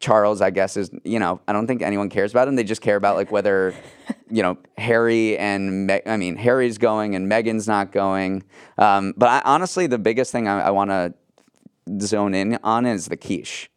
Charles, 0.00 0.40
I 0.40 0.50
guess, 0.50 0.76
is 0.76 0.90
you 1.04 1.18
know 1.18 1.40
I 1.46 1.52
don't 1.52 1.66
think 1.66 1.82
anyone 1.82 2.08
cares 2.08 2.32
about 2.32 2.48
him. 2.48 2.56
They 2.56 2.64
just 2.64 2.82
care 2.82 2.96
about 2.96 3.16
like 3.16 3.30
whether 3.30 3.74
you 4.30 4.42
know 4.42 4.58
Harry 4.78 5.38
and 5.38 5.86
Me- 5.86 6.02
I 6.06 6.16
mean 6.16 6.36
Harry's 6.36 6.78
going 6.78 7.14
and 7.14 7.30
Meghan's 7.30 7.68
not 7.68 7.92
going. 7.92 8.42
Um, 8.78 9.14
but 9.16 9.28
I, 9.28 9.42
honestly, 9.44 9.86
the 9.86 9.98
biggest 9.98 10.32
thing 10.32 10.48
I, 10.48 10.60
I 10.60 10.70
want 10.70 10.90
to 10.90 11.14
zone 12.00 12.34
in 12.34 12.58
on 12.62 12.86
is 12.86 13.06
the 13.06 13.16
quiche. 13.16 13.70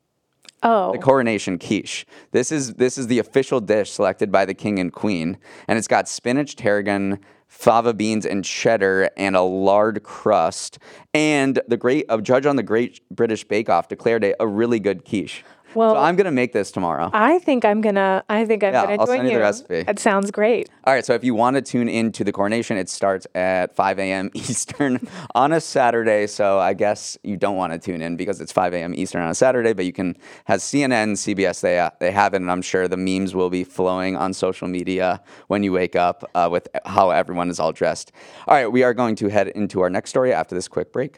Oh. 0.64 0.94
The 0.94 0.98
coronation 0.98 1.60
quiche. 1.60 2.06
This 2.32 2.52
is 2.52 2.74
this 2.76 2.98
is 2.98 3.08
the 3.08 3.20
official 3.20 3.60
dish 3.60 3.92
selected 3.92 4.32
by 4.32 4.46
the 4.46 4.54
king 4.54 4.80
and 4.80 4.92
queen, 4.92 5.38
and 5.68 5.78
it's 5.78 5.88
got 5.88 6.08
spinach, 6.08 6.56
tarragon, 6.56 7.20
fava 7.48 7.94
beans, 7.94 8.26
and 8.26 8.44
cheddar, 8.44 9.10
and 9.16 9.36
a 9.36 9.42
lard 9.42 10.02
crust. 10.04 10.80
And 11.14 11.62
the 11.68 11.78
great 11.78 12.06
a 12.10 12.22
judge 12.22 12.46
on 12.46 12.56
the 12.56 12.64
Great 12.64 13.02
British 13.12 13.44
Bake 13.44 13.70
Off 13.70 13.88
declared 13.90 14.24
it 14.24 14.36
a 14.40 14.48
really 14.48 14.80
good 14.80 15.06
quiche. 15.06 15.44
Well, 15.76 15.96
so 15.96 16.00
I'm 16.00 16.16
gonna 16.16 16.32
make 16.32 16.54
this 16.54 16.72
tomorrow. 16.72 17.10
I 17.14 17.40
think 17.40 17.66
I'm 17.66 17.82
gonna. 17.82 18.24
I 18.30 18.46
think 18.46 18.64
I'm 18.64 18.74
yeah, 18.74 18.86
gonna 18.86 18.98
I'll 19.00 19.06
join 19.08 19.18
send 19.18 19.28
you, 19.28 19.34
you 19.34 19.38
the 19.38 19.44
recipe. 19.44 19.76
It 19.88 20.00
sounds 20.00 20.32
great. 20.32 20.70
All 20.86 20.94
right. 20.94 21.06
So 21.06 21.14
if 21.14 21.24
you 21.24 21.36
want 21.36 21.56
to 21.56 21.62
tune 21.62 21.90
in 21.90 22.12
to 22.14 22.24
the 22.24 22.32
coronation, 22.32 22.78
it 22.78 22.90
starts 22.90 23.28
at 23.36 23.76
5 23.76 24.00
a.m. 24.00 24.32
Eastern 24.34 25.06
on 25.34 25.52
a 25.52 25.62
Saturday. 25.62 26.28
So 26.28 26.60
I 26.60 26.74
guess 26.74 27.18
you 27.24 27.38
don't 27.38 27.58
want 27.58 27.74
to 27.74 27.80
tune 27.80 28.02
in 28.02 28.16
because 28.16 28.40
it's 28.42 28.52
5 28.52 28.74
a.m. 28.74 28.94
Eastern 28.96 29.22
on 29.22 29.30
a 29.30 29.36
Saturday. 29.36 29.74
But 29.74 29.86
you 29.86 29.94
can 29.94 30.16
has 30.46 30.64
CNN, 30.64 31.14
CBS. 31.14 31.62
They 31.62 31.88
they 32.00 32.12
have 32.12 32.34
it, 32.34 32.38
and 32.38 32.50
I'm 32.50 32.62
sure 32.62 32.88
the 32.88 32.98
memes 32.98 33.36
will 33.36 33.50
be 33.50 33.64
flowing 33.64 34.16
on 34.16 34.34
social 34.34 34.68
media 34.68 35.22
when 35.48 35.64
you 35.64 35.72
wake 35.72 35.96
up 35.96 36.30
uh, 36.36 36.48
with 36.52 36.68
how 36.86 37.10
everyone 37.10 37.50
is 37.50 37.60
all 37.60 37.72
dressed. 37.72 38.12
All 38.48 38.56
right. 38.56 38.72
We 38.72 38.84
are 38.84 38.94
going 38.94 39.16
to 39.18 39.28
head 39.28 39.50
into 39.50 39.82
our 39.82 39.90
next 39.90 40.10
story 40.10 40.34
after 40.34 40.56
this 40.56 40.68
quick 40.68 40.92
break. 40.92 41.18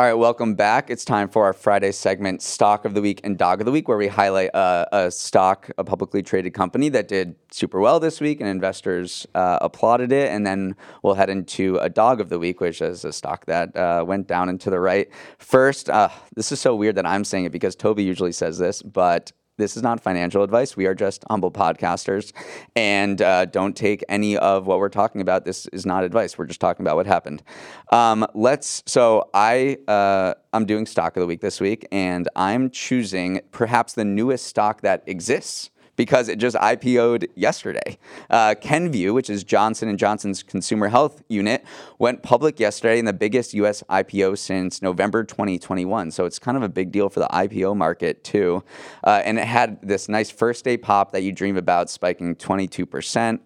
All 0.00 0.06
right, 0.06 0.14
welcome 0.14 0.54
back. 0.54 0.88
It's 0.88 1.04
time 1.04 1.28
for 1.28 1.44
our 1.44 1.52
Friday 1.52 1.92
segment, 1.92 2.40
Stock 2.40 2.86
of 2.86 2.94
the 2.94 3.02
Week 3.02 3.20
and 3.22 3.36
Dog 3.36 3.60
of 3.60 3.66
the 3.66 3.70
Week, 3.70 3.86
where 3.86 3.98
we 3.98 4.08
highlight 4.08 4.48
a, 4.54 4.88
a 4.92 5.10
stock, 5.10 5.70
a 5.76 5.84
publicly 5.84 6.22
traded 6.22 6.54
company 6.54 6.88
that 6.88 7.06
did 7.06 7.34
super 7.52 7.80
well 7.80 8.00
this 8.00 8.18
week 8.18 8.40
and 8.40 8.48
investors 8.48 9.26
uh, 9.34 9.58
applauded 9.60 10.10
it. 10.10 10.30
And 10.30 10.46
then 10.46 10.74
we'll 11.02 11.12
head 11.12 11.28
into 11.28 11.76
a 11.82 11.90
Dog 11.90 12.18
of 12.18 12.30
the 12.30 12.38
Week, 12.38 12.62
which 12.62 12.80
is 12.80 13.04
a 13.04 13.12
stock 13.12 13.44
that 13.44 13.76
uh, 13.76 14.02
went 14.08 14.26
down 14.26 14.48
and 14.48 14.58
to 14.62 14.70
the 14.70 14.80
right. 14.80 15.06
First, 15.36 15.90
uh, 15.90 16.08
this 16.34 16.50
is 16.50 16.58
so 16.60 16.74
weird 16.74 16.94
that 16.94 17.04
I'm 17.04 17.22
saying 17.22 17.44
it 17.44 17.52
because 17.52 17.76
Toby 17.76 18.02
usually 18.02 18.32
says 18.32 18.56
this, 18.56 18.80
but 18.80 19.32
this 19.60 19.76
is 19.76 19.82
not 19.82 20.00
financial 20.00 20.42
advice. 20.42 20.76
We 20.76 20.86
are 20.86 20.94
just 20.94 21.24
humble 21.28 21.52
podcasters 21.52 22.32
and 22.74 23.20
uh, 23.20 23.44
don't 23.44 23.76
take 23.76 24.02
any 24.08 24.36
of 24.38 24.66
what 24.66 24.78
we're 24.78 24.88
talking 24.88 25.20
about. 25.20 25.44
This 25.44 25.66
is 25.66 25.86
not 25.86 26.02
advice. 26.02 26.36
We're 26.38 26.46
just 26.46 26.60
talking 26.60 26.84
about 26.84 26.96
what 26.96 27.06
happened. 27.06 27.42
Um, 27.92 28.26
let's, 28.34 28.82
so 28.86 29.28
I, 29.34 29.78
uh, 29.86 30.34
I'm 30.52 30.64
doing 30.64 30.86
stock 30.86 31.16
of 31.16 31.20
the 31.20 31.26
week 31.26 31.40
this 31.42 31.60
week 31.60 31.86
and 31.92 32.28
I'm 32.34 32.70
choosing 32.70 33.42
perhaps 33.52 33.92
the 33.92 34.04
newest 34.04 34.46
stock 34.46 34.80
that 34.80 35.04
exists 35.06 35.70
because 36.00 36.30
it 36.30 36.38
just 36.38 36.56
IPO'd 36.56 37.28
yesterday. 37.34 37.98
Uh, 38.30 38.54
Kenvue, 38.58 39.12
which 39.12 39.28
is 39.28 39.44
Johnson 39.44 39.94
& 39.96 39.98
Johnson's 39.98 40.42
consumer 40.42 40.88
health 40.88 41.22
unit, 41.28 41.62
went 41.98 42.22
public 42.22 42.58
yesterday 42.58 42.98
in 42.98 43.04
the 43.04 43.12
biggest 43.12 43.52
U.S. 43.52 43.82
IPO 43.90 44.38
since 44.38 44.80
November 44.80 45.24
2021. 45.24 46.10
So 46.10 46.24
it's 46.24 46.38
kind 46.38 46.56
of 46.56 46.62
a 46.62 46.70
big 46.70 46.90
deal 46.90 47.10
for 47.10 47.20
the 47.20 47.26
IPO 47.26 47.76
market 47.76 48.24
too. 48.24 48.64
Uh, 49.04 49.20
and 49.26 49.38
it 49.38 49.44
had 49.44 49.78
this 49.82 50.08
nice 50.08 50.30
first 50.30 50.64
day 50.64 50.78
pop 50.78 51.12
that 51.12 51.22
you 51.22 51.32
dream 51.32 51.58
about, 51.58 51.90
spiking 51.90 52.34
22%. 52.34 53.38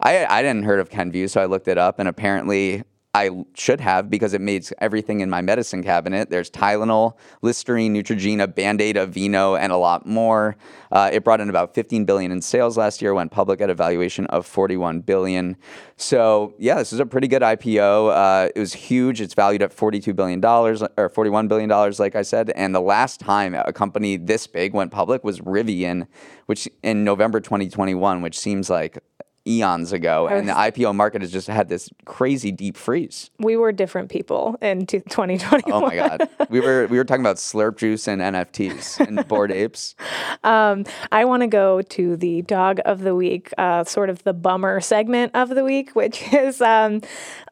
I, 0.00 0.26
I 0.26 0.42
didn't 0.42 0.64
heard 0.64 0.80
of 0.80 0.90
Kenvue, 0.90 1.30
so 1.30 1.40
I 1.40 1.46
looked 1.46 1.68
it 1.68 1.78
up, 1.78 2.00
and 2.00 2.06
apparently 2.06 2.82
I 3.14 3.30
should 3.54 3.80
have 3.80 4.10
because 4.10 4.34
it 4.34 4.40
makes 4.40 4.72
everything 4.80 5.20
in 5.20 5.30
my 5.30 5.40
medicine 5.40 5.84
cabinet. 5.84 6.30
There's 6.30 6.50
Tylenol, 6.50 7.16
Listerine, 7.42 7.94
Neutrogena, 7.94 8.52
Band-Aid, 8.52 8.96
Aveeno, 8.96 9.56
and 9.56 9.70
a 9.70 9.76
lot 9.76 10.04
more. 10.04 10.56
Uh, 10.90 11.10
it 11.12 11.22
brought 11.22 11.40
in 11.40 11.48
about 11.48 11.74
15 11.74 12.04
billion 12.04 12.32
in 12.32 12.42
sales 12.42 12.76
last 12.76 13.00
year. 13.00 13.14
Went 13.14 13.30
public 13.30 13.60
at 13.60 13.70
a 13.70 13.74
valuation 13.74 14.26
of 14.26 14.46
41 14.46 15.00
billion. 15.00 15.56
So 15.96 16.54
yeah, 16.58 16.74
this 16.74 16.92
is 16.92 16.98
a 16.98 17.06
pretty 17.06 17.28
good 17.28 17.42
IPO. 17.42 18.10
Uh, 18.10 18.50
it 18.54 18.58
was 18.58 18.72
huge. 18.72 19.20
It's 19.20 19.34
valued 19.34 19.62
at 19.62 19.72
42 19.72 20.12
billion 20.12 20.40
dollars 20.40 20.82
or 20.96 21.08
41 21.08 21.46
billion 21.46 21.68
dollars, 21.68 22.00
like 22.00 22.16
I 22.16 22.22
said. 22.22 22.50
And 22.50 22.74
the 22.74 22.80
last 22.80 23.20
time 23.20 23.54
a 23.54 23.72
company 23.72 24.16
this 24.16 24.48
big 24.48 24.72
went 24.74 24.90
public 24.90 25.22
was 25.22 25.40
Rivian, 25.40 26.08
which 26.46 26.68
in 26.82 27.04
November 27.04 27.40
2021, 27.40 28.22
which 28.22 28.36
seems 28.38 28.68
like 28.68 28.98
eons 29.46 29.92
ago, 29.92 30.26
and 30.26 30.48
the 30.48 30.52
IPO 30.52 30.94
market 30.94 31.22
has 31.22 31.30
just 31.30 31.48
had 31.48 31.68
this 31.68 31.90
crazy 32.04 32.50
deep 32.50 32.76
freeze. 32.76 33.30
We 33.38 33.56
were 33.56 33.72
different 33.72 34.10
people 34.10 34.56
in 34.62 34.86
2021. 34.86 35.72
Oh 35.72 35.80
my 35.80 35.94
god, 35.94 36.28
we 36.48 36.60
were 36.60 36.86
we 36.86 36.96
were 36.96 37.04
talking 37.04 37.22
about 37.22 37.36
slurp 37.36 37.76
juice 37.76 38.08
and 38.08 38.20
NFTs 38.20 39.06
and 39.06 39.26
bored 39.28 39.52
apes. 39.52 39.94
Um, 40.42 40.84
I 41.12 41.24
want 41.24 41.42
to 41.42 41.46
go 41.46 41.82
to 41.82 42.16
the 42.16 42.42
dog 42.42 42.80
of 42.84 43.00
the 43.00 43.14
week, 43.14 43.52
uh, 43.58 43.84
sort 43.84 44.10
of 44.10 44.22
the 44.24 44.32
bummer 44.32 44.80
segment 44.80 45.32
of 45.34 45.50
the 45.50 45.64
week, 45.64 45.94
which 45.94 46.22
is 46.32 46.60
um, 46.60 47.00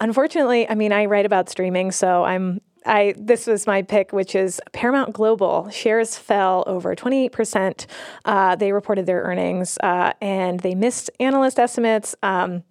unfortunately, 0.01 0.69
I 0.69 0.75
mean, 0.75 0.93
I 0.93 1.07
write 1.07 1.27
about 1.27 1.49
streaming, 1.49 1.93
so 1.93 2.25
I'm 2.25 2.61
I 2.87 3.14
this 3.16 3.47
was 3.47 3.66
my 3.66 3.83
pick, 3.83 4.12
which 4.12 4.35
is 4.35 4.61
Paramount 4.73 5.12
Global. 5.12 5.71
Shares 5.71 6.16
fell 6.16 6.64
over 6.66 6.95
28%. 6.95 7.87
Uh, 8.25 8.57
they 8.57 8.73
reported 8.73 9.07
their 9.07 9.23
earnings 9.23 9.79
uh, 9.83 10.12
and 10.21 10.61
they 10.61 10.75
missed 10.75 11.11
analyst 11.21 11.59
estimates. 11.59 12.14
Um, 12.23 12.64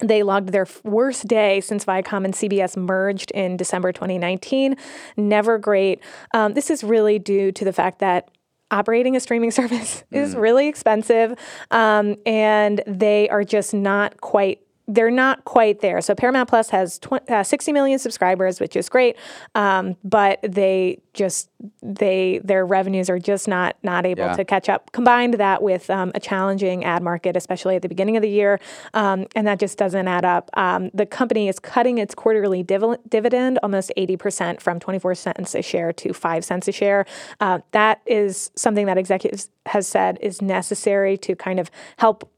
they 0.00 0.22
logged 0.22 0.50
their 0.50 0.66
worst 0.82 1.28
day 1.28 1.60
since 1.60 1.84
Viacom 1.84 2.24
and 2.24 2.34
CBS 2.34 2.76
merged 2.76 3.30
in 3.32 3.56
December 3.56 3.92
2019. 3.92 4.76
Never 5.16 5.58
great. 5.58 6.00
Um, 6.34 6.54
this 6.54 6.70
is 6.70 6.82
really 6.82 7.18
due 7.18 7.52
to 7.52 7.64
the 7.64 7.72
fact 7.72 8.00
that 8.00 8.28
operating 8.70 9.14
a 9.14 9.20
streaming 9.20 9.50
service 9.52 10.02
is 10.10 10.34
really 10.34 10.66
expensive 10.66 11.38
um, 11.70 12.16
and 12.26 12.82
they 12.86 13.28
are 13.28 13.44
just 13.44 13.74
not 13.74 14.20
quite 14.20 14.61
they're 14.88 15.10
not 15.10 15.44
quite 15.44 15.80
there. 15.80 16.00
So 16.00 16.14
Paramount 16.14 16.48
Plus 16.48 16.70
has 16.70 16.98
tw- 16.98 17.28
uh, 17.30 17.42
60 17.44 17.72
million 17.72 17.98
subscribers, 17.98 18.60
which 18.60 18.74
is 18.76 18.88
great, 18.88 19.16
um, 19.54 19.96
but 20.02 20.40
they 20.42 21.00
just 21.14 21.50
they 21.82 22.40
their 22.42 22.64
revenues 22.66 23.08
are 23.10 23.18
just 23.18 23.46
not 23.46 23.76
not 23.82 24.04
able 24.06 24.24
Yeah. 24.24 24.36
to 24.36 24.44
catch 24.44 24.68
up. 24.68 24.90
Combined 24.92 25.34
that 25.34 25.62
with 25.62 25.88
um, 25.90 26.10
a 26.14 26.20
challenging 26.20 26.84
ad 26.84 27.02
market, 27.02 27.36
especially 27.36 27.76
at 27.76 27.82
the 27.82 27.88
beginning 27.88 28.16
of 28.16 28.22
the 28.22 28.28
year, 28.28 28.58
um, 28.94 29.26
and 29.36 29.46
that 29.46 29.58
just 29.60 29.78
doesn't 29.78 30.08
add 30.08 30.24
up. 30.24 30.50
Um, 30.54 30.90
the 30.94 31.06
company 31.06 31.48
is 31.48 31.58
cutting 31.60 31.98
its 31.98 32.14
quarterly 32.14 32.62
div- 32.62 32.98
dividend 33.08 33.58
almost 33.62 33.92
80 33.96 34.16
percent 34.16 34.62
from 34.62 34.80
24 34.80 35.14
cents 35.14 35.54
a 35.54 35.62
share 35.62 35.92
to 35.92 36.12
five 36.12 36.44
cents 36.44 36.66
a 36.66 36.72
share. 36.72 37.04
Uh, 37.40 37.60
that 37.72 38.00
is 38.06 38.50
something 38.56 38.86
that 38.86 38.98
executives 38.98 39.50
has 39.66 39.86
said 39.86 40.18
is 40.20 40.42
necessary 40.42 41.16
to 41.18 41.36
kind 41.36 41.60
of 41.60 41.70
help 41.98 42.28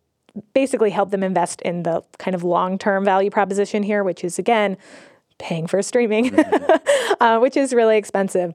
basically 0.52 0.90
help 0.90 1.10
them 1.10 1.22
invest 1.22 1.62
in 1.62 1.82
the 1.82 2.02
kind 2.18 2.34
of 2.34 2.42
long 2.42 2.78
term 2.78 3.04
value 3.04 3.30
proposition 3.30 3.82
here, 3.82 4.02
which 4.02 4.24
is 4.24 4.38
again 4.38 4.76
paying 5.38 5.66
for 5.66 5.82
streaming, 5.82 6.38
uh, 7.20 7.38
which 7.38 7.56
is 7.56 7.72
really 7.72 7.96
expensive. 7.96 8.54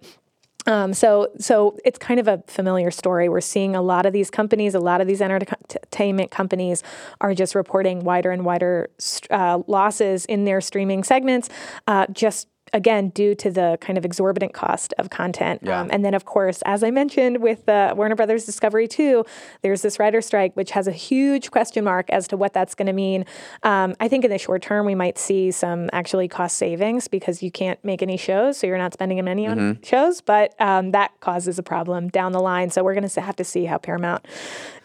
Um, 0.66 0.94
so, 0.94 1.30
so 1.40 1.78
it's 1.86 1.98
kind 1.98 2.20
of 2.20 2.28
a 2.28 2.44
familiar 2.48 2.92
story. 2.92 3.30
We're 3.30 3.42
seeing 3.42 3.76
a 3.76 3.82
lot 3.82 4.06
of 4.06 4.14
these 4.14 4.30
companies, 4.30 4.76
a 4.76 4.80
lot 4.80 5.02
of 5.02 5.08
these 5.08 5.22
entertainment 5.22 6.32
companies, 6.32 6.84
are 7.22 7.34
just 7.34 7.56
reporting 7.56 8.04
wider 8.04 8.32
and 8.32 8.46
wider 8.46 8.90
uh, 9.32 9.62
losses 9.68 10.26
in 10.26 10.46
their 10.46 10.62
streaming 10.62 11.04
segments, 11.04 11.50
uh, 11.88 12.08
just 12.12 12.48
again 12.74 13.10
due 13.10 13.36
to 13.36 13.52
the 13.52 13.78
kind 13.82 13.98
of 13.98 14.06
exorbitant 14.06 14.54
cost 14.54 14.94
of 14.98 15.10
content. 15.10 15.62
Yeah. 15.64 15.82
Um, 15.82 15.90
and 15.92 16.04
then, 16.04 16.14
of 16.14 16.26
course, 16.26 16.62
as 16.66 16.84
I 16.84 16.92
mentioned 16.92 17.42
with 17.42 17.68
uh, 17.70 17.94
Warner 17.96 18.16
Brothers 18.16 18.46
Discovery 18.46 18.88
2, 18.88 19.24
there's 19.62 19.82
this 19.82 20.00
writer 20.00 20.22
strike, 20.22 20.56
which 20.56 20.72
has 20.72 20.88
a 20.88 20.92
huge 20.92 21.52
question 21.52 21.84
mark 21.84 22.10
as 22.10 22.28
to 22.30 22.38
what 22.38 22.54
that's 22.54 22.76
going 22.76 22.88
to 22.88 22.94
mean. 22.94 23.26
Um, 23.64 23.96
I 24.00 24.08
think 24.08 24.24
in 24.24 24.32
the 24.32 24.38
short 24.38 24.62
term, 24.62 24.86
we 24.86 24.96
might 24.96 25.18
see 25.18 25.52
some 25.52 25.90
actually 25.94 26.28
cost 26.28 26.58
savings 26.58 27.08
because 27.08 27.44
you 27.44 27.52
can't 27.52 27.84
make 27.84 28.02
any 28.02 28.18
shows, 28.18 28.58
so 28.58 28.68
you're 28.68 28.78
not 28.78 28.94
spending 28.94 29.24
money 29.24 29.48
on 29.48 29.80
shows, 29.84 30.22
but 30.22 30.60
um, 30.60 30.92
that 30.92 31.12
causes 31.20 31.60
a 31.60 31.64
problem 31.64 32.10
down 32.10 32.32
the 32.32 32.40
line. 32.40 32.70
So 32.70 32.84
we're 32.84 32.94
going 32.94 33.08
to 33.08 33.22
have 33.22 33.36
to 33.38 33.44
see 33.44 33.66
how 33.66 33.78
Paramount 33.78 34.26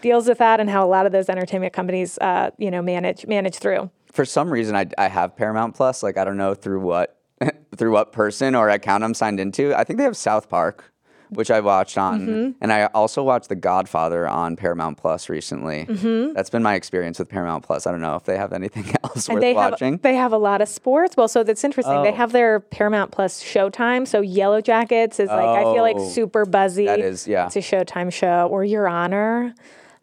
deals 0.00 0.28
with 0.28 0.38
that 0.38 0.60
and 0.60 0.68
how 0.68 0.84
a 0.84 0.88
lot 0.88 1.06
of 1.06 1.12
those 1.12 1.28
entertainment 1.28 1.72
companies, 1.72 2.18
uh, 2.18 2.50
you 2.58 2.70
know, 2.70 2.82
manage 2.82 3.26
manage 3.26 3.56
through. 3.56 3.90
For 4.12 4.24
some 4.24 4.50
reason, 4.50 4.76
I, 4.76 4.86
I 4.96 5.08
have 5.08 5.36
Paramount 5.36 5.74
Plus. 5.74 6.02
Like 6.02 6.16
I 6.16 6.24
don't 6.24 6.36
know 6.36 6.54
through 6.54 6.80
what 6.80 7.18
through 7.76 7.92
what 7.92 8.12
person 8.12 8.54
or 8.54 8.68
account 8.68 9.04
I'm 9.04 9.14
signed 9.14 9.40
into. 9.40 9.74
I 9.78 9.84
think 9.84 9.98
they 9.98 10.04
have 10.04 10.16
South 10.16 10.48
Park, 10.48 10.92
which 11.30 11.50
I 11.50 11.60
watched 11.60 11.98
on, 11.98 12.20
Mm-hmm. 12.20 12.50
and 12.60 12.72
I 12.72 12.86
also 12.86 13.22
watched 13.24 13.48
The 13.48 13.56
Godfather 13.56 14.28
on 14.28 14.54
Paramount 14.56 14.98
Plus 14.98 15.28
recently. 15.28 15.84
Mm-hmm. 15.86 16.34
That's 16.34 16.50
been 16.50 16.62
my 16.62 16.74
experience 16.74 17.18
with 17.18 17.28
Paramount 17.28 17.64
Plus. 17.64 17.86
I 17.86 17.90
don't 17.90 18.00
know 18.02 18.14
if 18.14 18.24
they 18.24 18.36
have 18.36 18.52
anything 18.52 18.84
else 19.04 19.26
And 19.28 19.34
worth 19.36 19.40
they 19.42 19.54
watching. 19.54 19.94
have 19.94 20.02
they 20.02 20.14
have 20.14 20.32
a 20.32 20.38
lot 20.38 20.60
of 20.60 20.68
sports. 20.68 21.16
Well, 21.16 21.26
so 21.28 21.42
that's 21.42 21.64
interesting. 21.64 22.02
They 22.02 22.10
Oh. 22.12 22.14
have 22.14 22.30
their 22.32 22.60
Paramount 22.60 23.10
Plus 23.10 23.42
Showtime. 23.42 24.06
So 24.06 24.20
Yellow 24.20 24.60
Jackets 24.60 25.18
is 25.18 25.28
like 25.28 25.38
I 25.40 25.62
feel 25.64 25.82
like 25.82 25.96
Oh, 25.98 26.08
super 26.08 26.44
buzzy. 26.46 26.86
that 26.86 27.00
is- 27.00 27.26
yeah. 27.26 27.46
It's 27.46 27.56
a 27.56 27.60
Showtime 27.60 28.12
show. 28.12 28.46
Or 28.50 28.62
Your 28.64 28.86
Honor, 28.86 29.54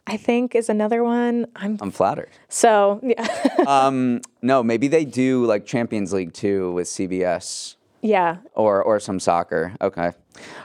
I 0.08 0.18
think 0.18 0.56
is 0.56 0.70
another 0.70 1.04
one. 1.04 1.48
I'm 1.56 1.78
I'm 1.82 1.92
flattered. 1.92 2.30
so 2.50 3.00
yeah. 3.04 3.26
um, 3.68 4.22
no, 4.42 4.64
maybe 4.64 4.88
they 4.88 5.06
do 5.06 5.46
like 5.46 5.66
Champions 5.66 6.12
League 6.14 6.34
too 6.34 6.72
with 6.74 6.88
CBS. 6.88 7.76
yeah. 8.02 8.38
or 8.56 8.82
or 8.84 9.00
some 9.00 9.20
soccer. 9.20 9.74
Okay. 9.80 10.12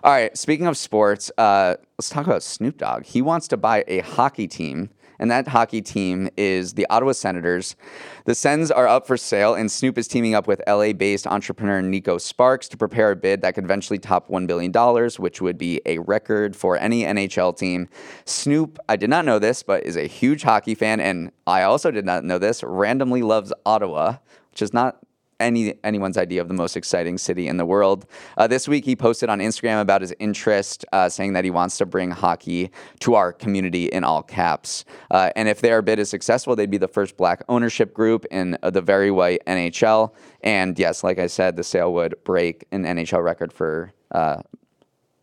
All 0.03 0.13
right. 0.13 0.37
Speaking 0.37 0.67
of 0.67 0.77
sports, 0.77 1.31
uh, 1.39 1.75
let's 1.99 2.09
talk 2.09 2.27
about 2.27 2.43
Snoop 2.43 2.79
Dogg. 2.79 3.05
He 3.05 3.21
wants 3.21 3.47
to 3.49 3.57
buy 3.57 3.85
a 3.89 3.99
hockey 4.01 4.49
team, 4.49 4.91
and 5.19 5.31
that 5.31 5.49
hockey 5.49 5.83
team 5.83 6.29
is 6.37 6.75
the 6.75 6.87
Ottawa 6.91 7.13
Senators. 7.13 7.77
The 8.25 8.35
Sens 8.35 8.71
are 8.71 8.87
up 8.87 9.07
for 9.07 9.17
sale, 9.17 9.55
and 9.55 9.71
Snoop 9.71 9.99
is 9.99 10.09
teaming 10.09 10.35
up 10.35 10.47
with 10.47 10.63
LA-based 10.67 11.27
entrepreneur 11.27 11.83
Neko 11.83 12.21
Sparks 12.21 12.69
to 12.69 12.77
prepare 12.77 13.13
a 13.13 13.17
bid 13.17 13.43
that 13.43 13.55
could 13.55 13.65
eventually 13.65 13.99
top 13.99 14.29
one 14.29 14.47
billion 14.47 14.73
dollars, 14.73 15.19
which 15.19 15.41
would 15.41 15.59
be 15.59 15.81
a 15.87 15.99
record 15.99 16.57
for 16.57 16.77
any 16.77 17.03
NHL 17.05 17.57
team. 17.57 17.89
Snoop, 18.25 18.79
I 18.89 18.97
did 18.97 19.11
not 19.11 19.25
know 19.25 19.39
this, 19.39 19.63
but 19.63 19.85
is 19.85 19.97
a 19.97 20.07
huge 20.07 20.43
hockey 20.43 20.75
fan, 20.75 21.01
and 21.01 21.31
I 21.47 21.63
also 21.63 21.91
did 21.91 22.05
not 22.05 22.25
know 22.25 22.39
this. 22.39 22.63
Randomly 22.65 23.23
loves 23.23 23.53
Ottawa, 23.65 24.17
which 24.51 24.63
is 24.63 24.73
not 24.73 24.99
any 25.41 25.75
anyone's 25.85 26.17
idea 26.17 26.41
of 26.41 26.49
the 26.49 26.55
most 26.55 26.77
exciting 26.77 27.19
city 27.19 27.49
in 27.49 27.57
the 27.57 27.67
world. 27.67 28.07
Uh, 28.37 28.47
this 28.47 28.67
week, 28.69 28.85
he 28.85 28.97
posted 28.97 29.29
on 29.29 29.39
Instagram 29.39 29.81
about 29.81 30.01
his 30.01 30.15
interest, 30.19 30.85
uh, 30.93 31.09
saying 31.09 31.33
that 31.35 31.45
he 31.45 31.51
wants 31.51 31.79
to 31.79 31.87
bring 31.87 32.11
hockey 32.11 32.71
to 33.01 33.15
our 33.15 33.33
community 33.33 33.87
in 33.87 34.05
all 34.05 34.23
caps. 34.23 34.85
Uh, 35.11 35.31
and 35.37 35.49
if 35.49 35.61
their 35.61 35.83
bid 35.83 35.99
is 35.99 36.09
successful, 36.09 36.57
they'd 36.57 36.71
be 36.71 36.79
the 36.79 36.89
first 36.89 37.17
black 37.17 37.43
ownership 37.49 37.93
group 37.95 38.25
in 38.31 38.57
uh, 38.63 38.71
the 38.71 38.83
very 38.83 39.11
white 39.11 39.43
NHL. 39.47 40.13
And 40.43 40.79
yes, 40.79 41.05
like 41.05 41.19
I 41.19 41.27
said, 41.27 41.57
the 41.57 41.65
sale 41.65 41.93
would 41.95 42.15
break 42.25 42.67
an 42.73 42.85
NHL 42.85 43.23
record 43.23 43.53
for. 43.53 43.93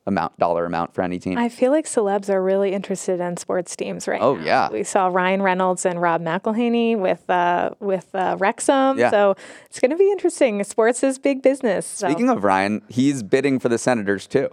Amount 0.05 0.37
dollar 0.37 0.65
amount 0.65 0.93
for 0.93 1.01
any 1.01 1.17
team. 1.17 1.37
I 1.37 1.47
feel 1.47 1.71
like 1.71 1.85
celebs 1.85 2.29
are 2.29 2.43
really 2.43 2.73
interested 2.73 3.21
in 3.21 3.37
sports 3.37 3.73
teams 3.73 4.05
right 4.05 4.21
Oh, 4.21 4.35
now. 4.35 4.43
yeah. 4.43 4.69
We 4.69 4.83
saw 4.83 5.07
Ryan 5.07 5.41
Reynolds 5.41 5.85
and 5.85 6.01
Rob 6.01 6.21
McElhenney 6.21 6.97
with 6.97 7.29
uh, 7.29 7.69
with 7.79 8.13
uh, 8.13 8.35
Wrexham. 8.37 8.99
Yeah. 8.99 9.09
So 9.11 9.35
it's 9.67 9.79
going 9.79 9.91
to 9.91 9.97
be 9.97 10.11
interesting. 10.11 10.61
Sports 10.65 11.03
is 11.03 11.17
big 11.19 11.41
business. 11.41 11.85
So. 11.85 12.09
Speaking 12.09 12.29
of 12.29 12.43
Ryan, 12.43 12.81
he's 12.89 13.23
bidding 13.23 13.59
for 13.59 13.69
the 13.69 13.77
Senators 13.77 14.27
too. 14.27 14.49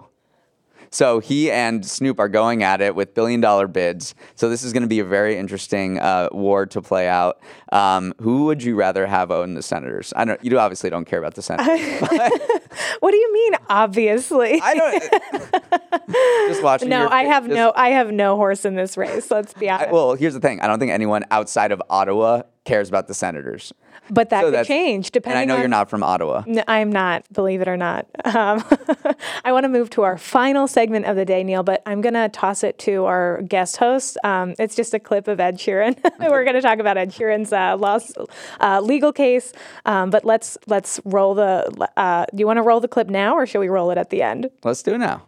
So 0.90 1.20
he 1.20 1.50
and 1.50 1.86
Snoop 1.86 2.18
are 2.18 2.28
going 2.28 2.62
at 2.62 2.80
it 2.80 2.94
with 2.94 3.14
billion 3.14 3.40
dollar 3.40 3.68
bids. 3.68 4.14
So 4.34 4.48
this 4.48 4.62
is 4.64 4.72
going 4.72 4.82
to 4.82 4.88
be 4.88 4.98
a 4.98 5.04
very 5.04 5.36
interesting 5.38 5.98
uh, 5.98 6.28
war 6.32 6.66
to 6.66 6.82
play 6.82 7.08
out. 7.08 7.40
Um, 7.72 8.12
who 8.20 8.46
would 8.46 8.62
you 8.62 8.74
rather 8.74 9.06
have 9.06 9.30
own 9.30 9.54
the 9.54 9.62
Senators? 9.62 10.12
I 10.16 10.24
don't. 10.24 10.44
You 10.44 10.58
obviously 10.58 10.90
don't 10.90 11.04
care 11.04 11.18
about 11.20 11.34
the 11.34 11.42
Senators. 11.42 12.00
what 13.00 13.10
do 13.12 13.16
you 13.16 13.32
mean? 13.32 13.52
Obviously. 13.68 14.60
I 14.60 14.74
don't. 14.74 15.70
just 16.48 16.62
watching. 16.62 16.88
no, 16.88 17.02
your- 17.02 17.12
I 17.12 17.22
have 17.24 17.44
just- 17.44 17.54
no. 17.54 17.72
I 17.76 17.90
have 17.90 18.10
no 18.12 18.36
horse 18.36 18.64
in 18.64 18.74
this 18.74 18.96
race. 18.96 19.30
Let's 19.30 19.54
be 19.54 19.70
honest. 19.70 19.92
Well, 19.92 20.14
here's 20.14 20.34
the 20.34 20.40
thing. 20.40 20.60
I 20.60 20.66
don't 20.66 20.78
think 20.80 20.90
anyone 20.92 21.24
outside 21.30 21.72
of 21.72 21.80
Ottawa 21.88 22.42
cares 22.64 22.88
about 22.88 23.06
the 23.08 23.14
Senators. 23.14 23.72
But 24.10 24.30
that 24.30 24.42
so 24.42 24.50
could 24.50 24.66
change 24.66 25.06
And 25.06 25.12
depending. 25.12 25.42
I 25.42 25.44
know 25.44 25.54
on, 25.54 25.60
you're 25.60 25.68
not 25.68 25.90
from 25.90 26.02
Ottawa. 26.02 26.42
No, 26.46 26.62
I'm 26.66 26.90
not, 26.90 27.30
believe 27.32 27.60
it 27.60 27.68
or 27.68 27.76
not. 27.76 28.06
Um, 28.24 28.64
I 29.44 29.52
want 29.52 29.64
to 29.64 29.68
move 29.68 29.90
to 29.90 30.02
our 30.02 30.18
final 30.18 30.66
segment 30.66 31.06
of 31.06 31.16
the 31.16 31.24
day, 31.24 31.44
Neal, 31.44 31.62
but 31.62 31.82
I'm 31.86 32.00
going 32.00 32.14
to 32.14 32.28
toss 32.28 32.64
it 32.64 32.78
to 32.80 33.04
our 33.04 33.42
guest 33.42 33.76
host. 33.76 34.18
Um, 34.24 34.54
it's 34.58 34.74
just 34.74 34.94
a 34.94 34.98
clip 34.98 35.28
of 35.28 35.40
Ed 35.40 35.58
Sheeran. 35.58 35.98
We're 36.20 36.44
going 36.44 36.56
to 36.56 36.62
talk 36.62 36.78
about 36.78 36.96
Ed 36.96 37.12
Sheeran's 37.12 37.52
uh, 37.52 37.76
loss, 37.78 38.12
uh, 38.60 38.80
legal 38.80 39.12
case, 39.12 39.52
um, 39.86 40.10
but 40.10 40.24
let's 40.24 40.58
let's 40.66 41.00
roll 41.04 41.34
the. 41.34 41.88
Uh, 41.96 42.26
do 42.34 42.40
you 42.40 42.46
want 42.46 42.58
to 42.58 42.62
roll 42.62 42.80
the 42.80 42.88
clip 42.88 43.08
now, 43.08 43.34
or 43.34 43.46
should 43.46 43.60
we 43.60 43.68
roll 43.68 43.90
it 43.90 43.98
at 43.98 44.10
the 44.10 44.22
end? 44.22 44.50
Let's 44.64 44.82
do 44.82 44.94
it 44.94 44.98
now. 44.98 45.26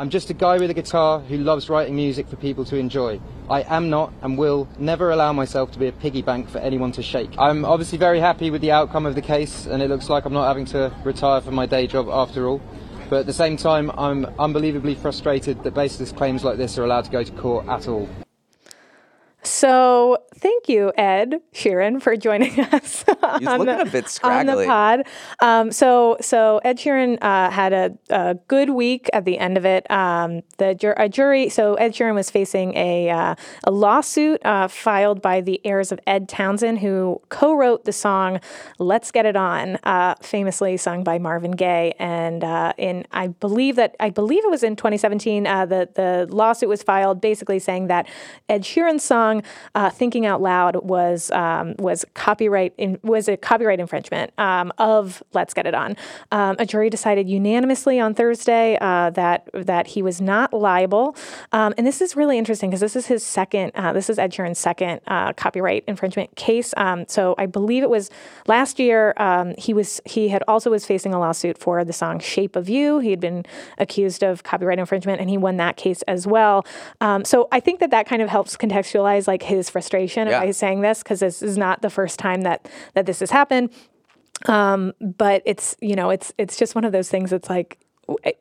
I'm 0.00 0.08
just 0.08 0.30
a 0.30 0.32
guy 0.32 0.56
with 0.56 0.70
a 0.70 0.72
guitar 0.72 1.20
who 1.20 1.36
loves 1.36 1.68
writing 1.68 1.94
music 1.94 2.26
for 2.26 2.36
people 2.36 2.64
to 2.64 2.76
enjoy. 2.76 3.20
I 3.50 3.64
am 3.68 3.90
not 3.90 4.14
and 4.22 4.38
will 4.38 4.66
never 4.78 5.10
allow 5.10 5.34
myself 5.34 5.72
to 5.72 5.78
be 5.78 5.88
a 5.88 5.92
piggy 5.92 6.22
bank 6.22 6.48
for 6.48 6.56
anyone 6.56 6.90
to 6.92 7.02
shake. 7.02 7.28
I'm 7.36 7.66
obviously 7.66 7.98
very 7.98 8.18
happy 8.18 8.50
with 8.50 8.62
the 8.62 8.70
outcome 8.70 9.04
of 9.04 9.14
the 9.14 9.20
case, 9.20 9.66
and 9.66 9.82
it 9.82 9.90
looks 9.90 10.08
like 10.08 10.24
I'm 10.24 10.32
not 10.32 10.48
having 10.48 10.64
to 10.72 10.90
retire 11.04 11.42
from 11.42 11.54
my 11.54 11.66
day 11.66 11.86
job 11.86 12.08
after 12.08 12.48
all. 12.48 12.62
But 13.10 13.18
at 13.20 13.26
the 13.26 13.34
same 13.34 13.58
time, 13.58 13.90
I'm 13.98 14.24
unbelievably 14.38 14.94
frustrated 14.94 15.62
that 15.64 15.74
baseless 15.74 16.12
claims 16.12 16.44
like 16.44 16.56
this 16.56 16.78
are 16.78 16.84
allowed 16.84 17.04
to 17.04 17.10
go 17.10 17.22
to 17.22 17.32
court 17.32 17.68
at 17.68 17.86
all. 17.86 18.08
So 19.42 20.18
thank 20.34 20.68
you, 20.68 20.92
Ed 20.96 21.40
Sheeran, 21.54 22.02
for 22.02 22.16
joining 22.16 22.60
us. 22.72 23.04
He's 23.38 23.48
on 23.48 23.66
the, 23.66 23.80
a 23.80 23.84
bit 23.86 24.18
on 24.22 24.46
the 24.46 24.64
pod. 24.66 25.02
Um, 25.40 25.72
so 25.72 26.16
so 26.20 26.60
Ed 26.64 26.78
Sheeran 26.78 27.18
uh, 27.22 27.50
had 27.50 27.72
a, 27.72 27.98
a 28.10 28.34
good 28.48 28.70
week 28.70 29.08
at 29.12 29.24
the 29.24 29.38
end 29.38 29.56
of 29.56 29.64
it. 29.64 29.90
Um, 29.90 30.42
the 30.58 30.74
jur- 30.74 30.94
a 30.98 31.08
jury. 31.08 31.48
So 31.48 31.74
Ed 31.74 31.92
Sheeran 31.94 32.14
was 32.14 32.30
facing 32.30 32.76
a 32.76 33.08
uh, 33.10 33.34
a 33.64 33.70
lawsuit 33.70 34.44
uh, 34.44 34.68
filed 34.68 35.22
by 35.22 35.40
the 35.40 35.60
heirs 35.64 35.90
of 35.90 36.00
Ed 36.06 36.28
Townsend, 36.28 36.80
who 36.80 37.20
co-wrote 37.30 37.84
the 37.84 37.92
song 37.92 38.40
"Let's 38.78 39.10
Get 39.10 39.24
It 39.24 39.36
On," 39.36 39.76
uh, 39.84 40.16
famously 40.20 40.76
sung 40.76 41.02
by 41.02 41.18
Marvin 41.18 41.52
Gaye. 41.52 41.94
And 41.98 42.44
uh, 42.44 42.74
in 42.76 43.06
I 43.12 43.28
believe 43.28 43.76
that 43.76 43.96
I 44.00 44.10
believe 44.10 44.44
it 44.44 44.50
was 44.50 44.62
in 44.62 44.76
2017. 44.76 45.46
Uh, 45.46 45.64
the 45.64 45.88
the 45.94 46.26
lawsuit 46.30 46.68
was 46.68 46.82
filed 46.82 47.20
basically 47.22 47.58
saying 47.58 47.86
that 47.86 48.06
Ed 48.48 48.62
Sheeran's 48.62 49.02
song 49.02 49.29
song 49.30 49.42
uh, 49.74 49.90
"Thinking 49.90 50.26
Out 50.26 50.42
Loud" 50.42 50.76
was 50.84 51.30
um, 51.30 51.74
was 51.78 52.04
copyright 52.14 52.74
in, 52.76 52.98
was 53.02 53.28
a 53.28 53.36
copyright 53.36 53.80
infringement 53.80 54.32
um, 54.38 54.72
of 54.78 55.22
"Let's 55.32 55.54
Get 55.54 55.66
It 55.66 55.74
On." 55.74 55.96
Um, 56.32 56.56
a 56.58 56.66
jury 56.66 56.90
decided 56.90 57.28
unanimously 57.28 58.00
on 58.00 58.14
Thursday 58.14 58.78
uh, 58.80 59.10
that 59.10 59.48
that 59.52 59.88
he 59.88 60.02
was 60.02 60.20
not 60.20 60.52
liable, 60.52 61.16
um, 61.52 61.74
and 61.76 61.86
this 61.86 62.00
is 62.00 62.16
really 62.16 62.38
interesting 62.38 62.70
because 62.70 62.80
this 62.80 62.96
is 62.96 63.06
his 63.06 63.24
second. 63.24 63.72
Uh, 63.74 63.92
this 63.92 64.10
is 64.10 64.18
Ed 64.18 64.32
Sheeran's 64.32 64.58
second 64.58 65.00
uh, 65.06 65.32
copyright 65.32 65.84
infringement 65.86 66.34
case. 66.36 66.74
Um, 66.76 67.04
so 67.08 67.34
I 67.38 67.46
believe 67.46 67.82
it 67.82 67.90
was 67.90 68.10
last 68.46 68.78
year. 68.78 69.14
Um, 69.16 69.54
he 69.58 69.72
was 69.74 70.00
he 70.04 70.28
had 70.28 70.42
also 70.48 70.70
was 70.70 70.84
facing 70.86 71.14
a 71.14 71.18
lawsuit 71.18 71.58
for 71.58 71.84
the 71.84 71.92
song 71.92 72.18
"Shape 72.18 72.56
of 72.56 72.68
You." 72.68 72.98
He 72.98 73.10
had 73.10 73.20
been 73.20 73.44
accused 73.78 74.22
of 74.22 74.42
copyright 74.42 74.78
infringement, 74.78 75.20
and 75.20 75.30
he 75.30 75.38
won 75.38 75.56
that 75.56 75.76
case 75.76 76.02
as 76.02 76.26
well. 76.26 76.64
So 77.24 77.48
I 77.52 77.60
think 77.60 77.80
that 77.80 77.90
that 77.90 78.06
kind 78.06 78.22
of 78.22 78.28
helps 78.28 78.56
contextualize 78.56 79.19
like 79.26 79.42
his 79.42 79.70
frustration 79.70 80.28
yeah. 80.28 80.40
by 80.40 80.50
saying 80.50 80.80
this 80.80 81.02
because 81.02 81.20
this 81.20 81.42
is 81.42 81.58
not 81.58 81.82
the 81.82 81.90
first 81.90 82.18
time 82.18 82.42
that 82.42 82.68
that 82.94 83.06
this 83.06 83.20
has 83.20 83.30
happened. 83.30 83.70
Um, 84.46 84.92
but 85.00 85.42
it's 85.44 85.76
you 85.80 85.96
know 85.96 86.10
it's 86.10 86.32
it's 86.38 86.56
just 86.56 86.74
one 86.74 86.84
of 86.84 86.92
those 86.92 87.08
things. 87.08 87.32
It's 87.32 87.50
like 87.50 87.78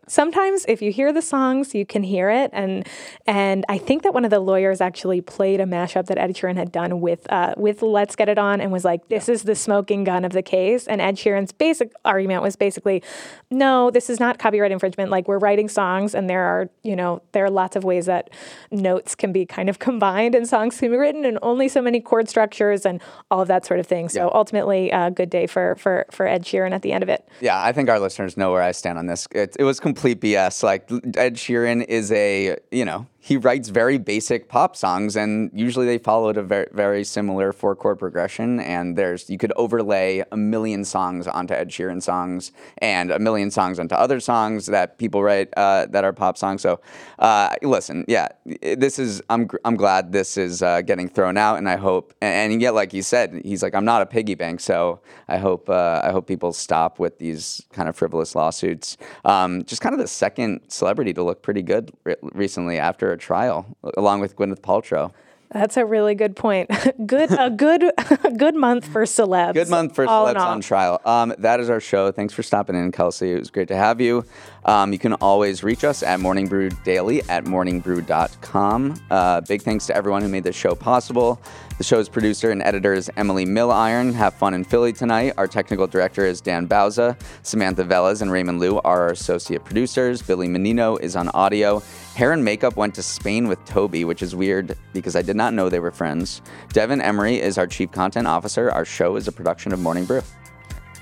sometimes 0.08 0.66
if 0.68 0.82
you 0.82 0.92
hear 0.92 1.14
the 1.14 1.22
songs, 1.22 1.74
you 1.76 1.86
can 1.86 2.04
hear 2.04 2.30
it. 2.30 2.50
And 2.54 2.88
and 3.26 3.66
I 3.70 3.78
think 3.78 4.04
that 4.04 4.14
one 4.14 4.26
of 4.26 4.32
the 4.32 4.40
lawyers 4.40 4.82
actually 4.82 5.22
played 5.22 5.60
a 5.60 5.66
mashup 5.66 6.08
that 6.08 6.18
Ed 6.18 6.36
Sheeran 6.36 6.56
had 6.56 6.72
done 6.72 7.02
with 7.02 7.32
uh, 7.32 7.54
with 7.58 7.82
Let's 7.82 8.16
Get 8.16 8.30
It 8.30 8.38
On 8.38 8.62
and 8.62 8.72
was 8.72 8.86
like, 8.86 9.08
"This 9.10 9.30
is 9.30 9.44
the 9.44 9.56
smoking 9.56 10.04
gun 10.04 10.26
of 10.26 10.34
the 10.34 10.42
case." 10.42 10.88
And 10.88 11.02
Ed 11.02 11.16
Sheeran's 11.16 11.52
basic 11.52 11.92
argument 12.06 12.42
was 12.42 12.56
basically, 12.56 13.04
"No, 13.52 13.92
this 13.92 14.10
is 14.10 14.20
not 14.20 14.40
copyright 14.40 14.72
infringement. 14.72 15.12
Like 15.12 15.28
we're 15.28 15.40
writing 15.40 15.70
songs, 15.70 16.16
and 16.16 16.30
there 16.30 16.44
are 16.44 16.70
you 16.84 16.96
know 16.96 17.22
there 17.32 17.46
are 17.46 17.52
lots 17.52 17.76
of 17.76 17.84
ways 17.84 18.06
that 18.08 18.30
notes 18.72 19.16
can 19.16 19.32
be 19.32 19.46
kind 19.46 19.70
of 19.70 19.80
combined 19.90 20.36
and 20.36 20.48
songs 20.48 20.80
can 20.80 20.92
be 20.92 20.98
written, 20.98 21.26
and 21.26 21.38
only 21.42 21.68
so 21.68 21.82
many 21.82 22.00
chord 22.00 22.30
structures 22.30 22.86
and 22.86 23.02
all 23.30 23.42
of 23.42 23.48
that 23.48 23.66
sort 23.66 23.80
of 23.80 23.88
thing." 23.88 24.10
So 24.10 24.26
yeah. 24.26 24.32
ultimately, 24.34 24.90
a 24.92 24.96
uh, 24.96 25.10
good 25.10 25.30
day 25.30 25.48
for 25.48 25.76
for 25.76 26.06
for 26.12 26.28
Ed 26.28 26.44
Sheeran 26.44 26.72
at 26.72 26.82
the 26.82 26.92
end 26.92 27.04
of 27.04 27.10
it. 27.10 27.28
Yeah, 27.42 27.62
I 27.62 27.72
think 27.72 27.90
our 27.90 28.00
listeners 28.00 28.38
know 28.38 28.52
where 28.52 28.62
I 28.62 28.72
stand 28.72 28.98
on 28.98 29.06
this. 29.06 29.28
It, 29.32 29.56
it 29.60 29.66
was 29.66 29.82
complete 29.82 30.22
BS. 30.22 30.64
Like 30.64 30.90
Ed 31.18 31.36
Sheeran 31.36 31.86
is 31.86 32.14
a, 32.14 32.58
you 32.72 32.86
know, 32.86 33.08
he 33.22 33.36
writes 33.36 33.68
very 33.70 33.98
basic 33.98 34.48
pop 34.48 34.76
songs, 34.76 35.18
and 35.18 35.52
usually 35.54 35.86
they 35.86 35.98
followed 35.98 36.38
a 36.38 36.44
very, 36.44 36.68
very 36.72 37.04
similar 37.04 37.52
four 37.52 37.76
chord 37.76 38.00
progression. 38.00 38.60
And 38.62 38.98
there's 38.98 39.30
you 39.30 39.38
could 39.38 39.52
overlay 39.58 40.24
a 40.32 40.38
million 40.38 40.86
songs 40.86 41.28
onto 41.28 41.54
Ed 41.54 41.70
Sheeran 41.70 42.02
songs, 42.02 42.54
and 42.78 43.12
a 43.12 43.20
million 43.20 43.52
songs 43.52 43.78
onto 43.78 43.96
other 43.96 44.22
songs 44.22 44.68
that 44.68 44.98
people 44.98 45.22
write 45.22 45.50
uh, 45.58 45.88
that 45.88 46.06
are 46.06 46.14
pop 46.14 46.38
songs. 46.38 46.62
So, 46.62 46.80
uh, 47.20 47.50
listen, 47.62 48.06
yeah, 48.08 48.30
this 48.78 48.98
is 48.98 49.22
I'm 49.30 49.50
I'm 49.66 49.76
glad 49.76 50.14
this 50.14 50.38
is 50.38 50.64
uh, 50.64 50.82
getting 50.82 51.10
thrown 51.10 51.36
out, 51.36 51.58
and 51.58 51.68
I 51.68 51.76
hope 51.76 52.14
and, 52.22 52.62
yet, 52.62 52.74
like 52.74 52.94
you 52.94 53.02
said, 53.02 53.42
he's 53.44 53.62
like 53.62 53.76
I'm 53.76 53.86
not 53.86 54.02
a 54.02 54.06
piggy 54.06 54.36
bank, 54.36 54.62
so 54.62 55.02
I 55.28 55.38
hope 55.38 55.70
uh, 55.70 56.02
I 56.04 56.12
hope 56.12 56.26
people 56.26 56.54
stop 56.54 57.00
with 57.00 57.20
these 57.20 57.62
kind 57.74 57.90
of 57.90 57.96
frivolous 57.98 58.34
lawsuits. 58.34 58.98
Um, 59.26 59.64
just 59.66 59.82
kind 59.82 59.94
of 59.94 60.00
the 60.00 60.08
second 60.08 60.62
celebrity 60.70 61.14
to 61.14 61.24
look 61.24 61.42
pretty 61.42 61.62
good 61.62 61.92
re- 62.06 62.16
recently 62.22 62.80
after 62.80 63.09
a 63.12 63.18
trial, 63.18 63.66
along 63.98 64.20
with 64.20 64.36
Gwyneth 64.36 64.62
Paltrow. 64.62 65.12
That's 65.52 65.78
a 65.78 65.86
really 65.86 66.14
good 66.14 66.36
point. 66.36 66.70
good, 67.06 67.32
a 67.32 67.50
good, 67.50 67.84
good 68.38 68.56
month 68.56 68.86
for 68.86 69.04
celebs. 69.04 69.56
Good 69.56 69.70
month 69.70 69.96
for 69.96 70.06
celebs 70.06 70.40
on 70.40 70.62
trial. 70.62 71.02
Um, 71.06 71.34
that 71.40 71.60
is 71.60 71.72
our 71.72 71.80
show. 71.80 72.12
Thanks 72.12 72.34
for 72.34 72.44
stopping 72.44 72.76
in, 72.76 72.92
Kelsey. 72.92 73.32
It 73.32 73.40
was 73.40 73.50
great 73.50 73.68
to 73.70 73.76
have 73.76 74.00
you. 74.00 74.24
Um, 74.66 74.94
you 74.94 75.00
can 75.00 75.14
always 75.14 75.64
reach 75.64 75.84
us 75.84 76.04
at 76.04 76.20
Morning 76.20 76.48
Brew 76.48 76.70
Daily 76.84 77.24
at 77.30 77.46
morningbrew.com. 77.46 79.02
Uh, 79.10 79.42
big 79.42 79.64
thanks 79.64 79.88
to 79.88 79.96
everyone 79.96 80.22
who 80.22 80.28
made 80.28 80.44
this 80.44 80.56
show 80.56 80.76
possible. 80.76 81.42
The 81.80 81.84
show's 81.84 82.10
producer 82.10 82.52
and 82.52 82.62
editor 82.62 82.94
is 82.94 83.10
Emily 83.18 83.46
Milliron. 83.46 84.14
Have 84.14 84.36
fun 84.36 84.54
in 84.54 84.64
Philly 84.64 84.94
tonight. 84.94 85.34
Our 85.38 85.48
technical 85.48 85.88
director 85.88 86.26
is 86.26 86.42
Dan 86.42 86.68
Bauza. 86.68 87.20
Samantha 87.42 87.86
Velez 87.86 88.22
and 88.22 88.32
Raymond 88.32 88.60
Liu 88.60 88.80
are 88.82 89.04
our 89.04 89.10
associate 89.10 89.64
producers. 89.66 90.22
Billy 90.22 90.48
Menino 90.48 90.98
is 90.98 91.16
on 91.16 91.30
audio. 91.30 91.82
Hair 92.16 92.34
and 92.34 92.44
makeup 92.44 92.76
went 92.76 92.96
to 92.96 93.04
Spain 93.04 93.48
with 93.48 93.64
Toby, 93.66 94.04
which 94.04 94.22
is 94.22 94.36
weird 94.36 94.78
because 94.94 95.16
I 95.16 95.22
did 95.22 95.36
not 95.36 95.54
know 95.54 95.70
they 95.70 95.80
were 95.80 95.92
friends. 95.92 96.42
Devin 96.74 97.02
Emery 97.02 97.40
is 97.40 97.58
our 97.58 97.68
chief 97.68 97.92
content 97.92 98.28
officer. 98.28 98.70
Our 98.72 98.84
show 98.86 99.16
is 99.16 99.28
a 99.28 99.32
production 99.32 99.72
of 99.72 99.80
Morning 99.80 100.06
Brew. 100.06 100.22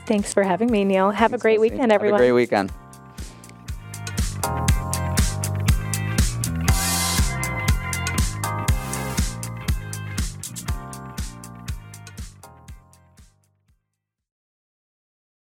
Thanks 0.06 0.34
for 0.34 0.44
having 0.44 0.72
me, 0.72 0.84
Neal. 0.86 1.10
Have 1.10 1.32
Thanks 1.32 1.42
a 1.42 1.44
great 1.44 1.60
weekend, 1.60 1.92
everyone. 1.92 2.20
Have 2.20 2.28
a 2.28 2.32
great 2.32 2.34
weekend. 2.34 2.72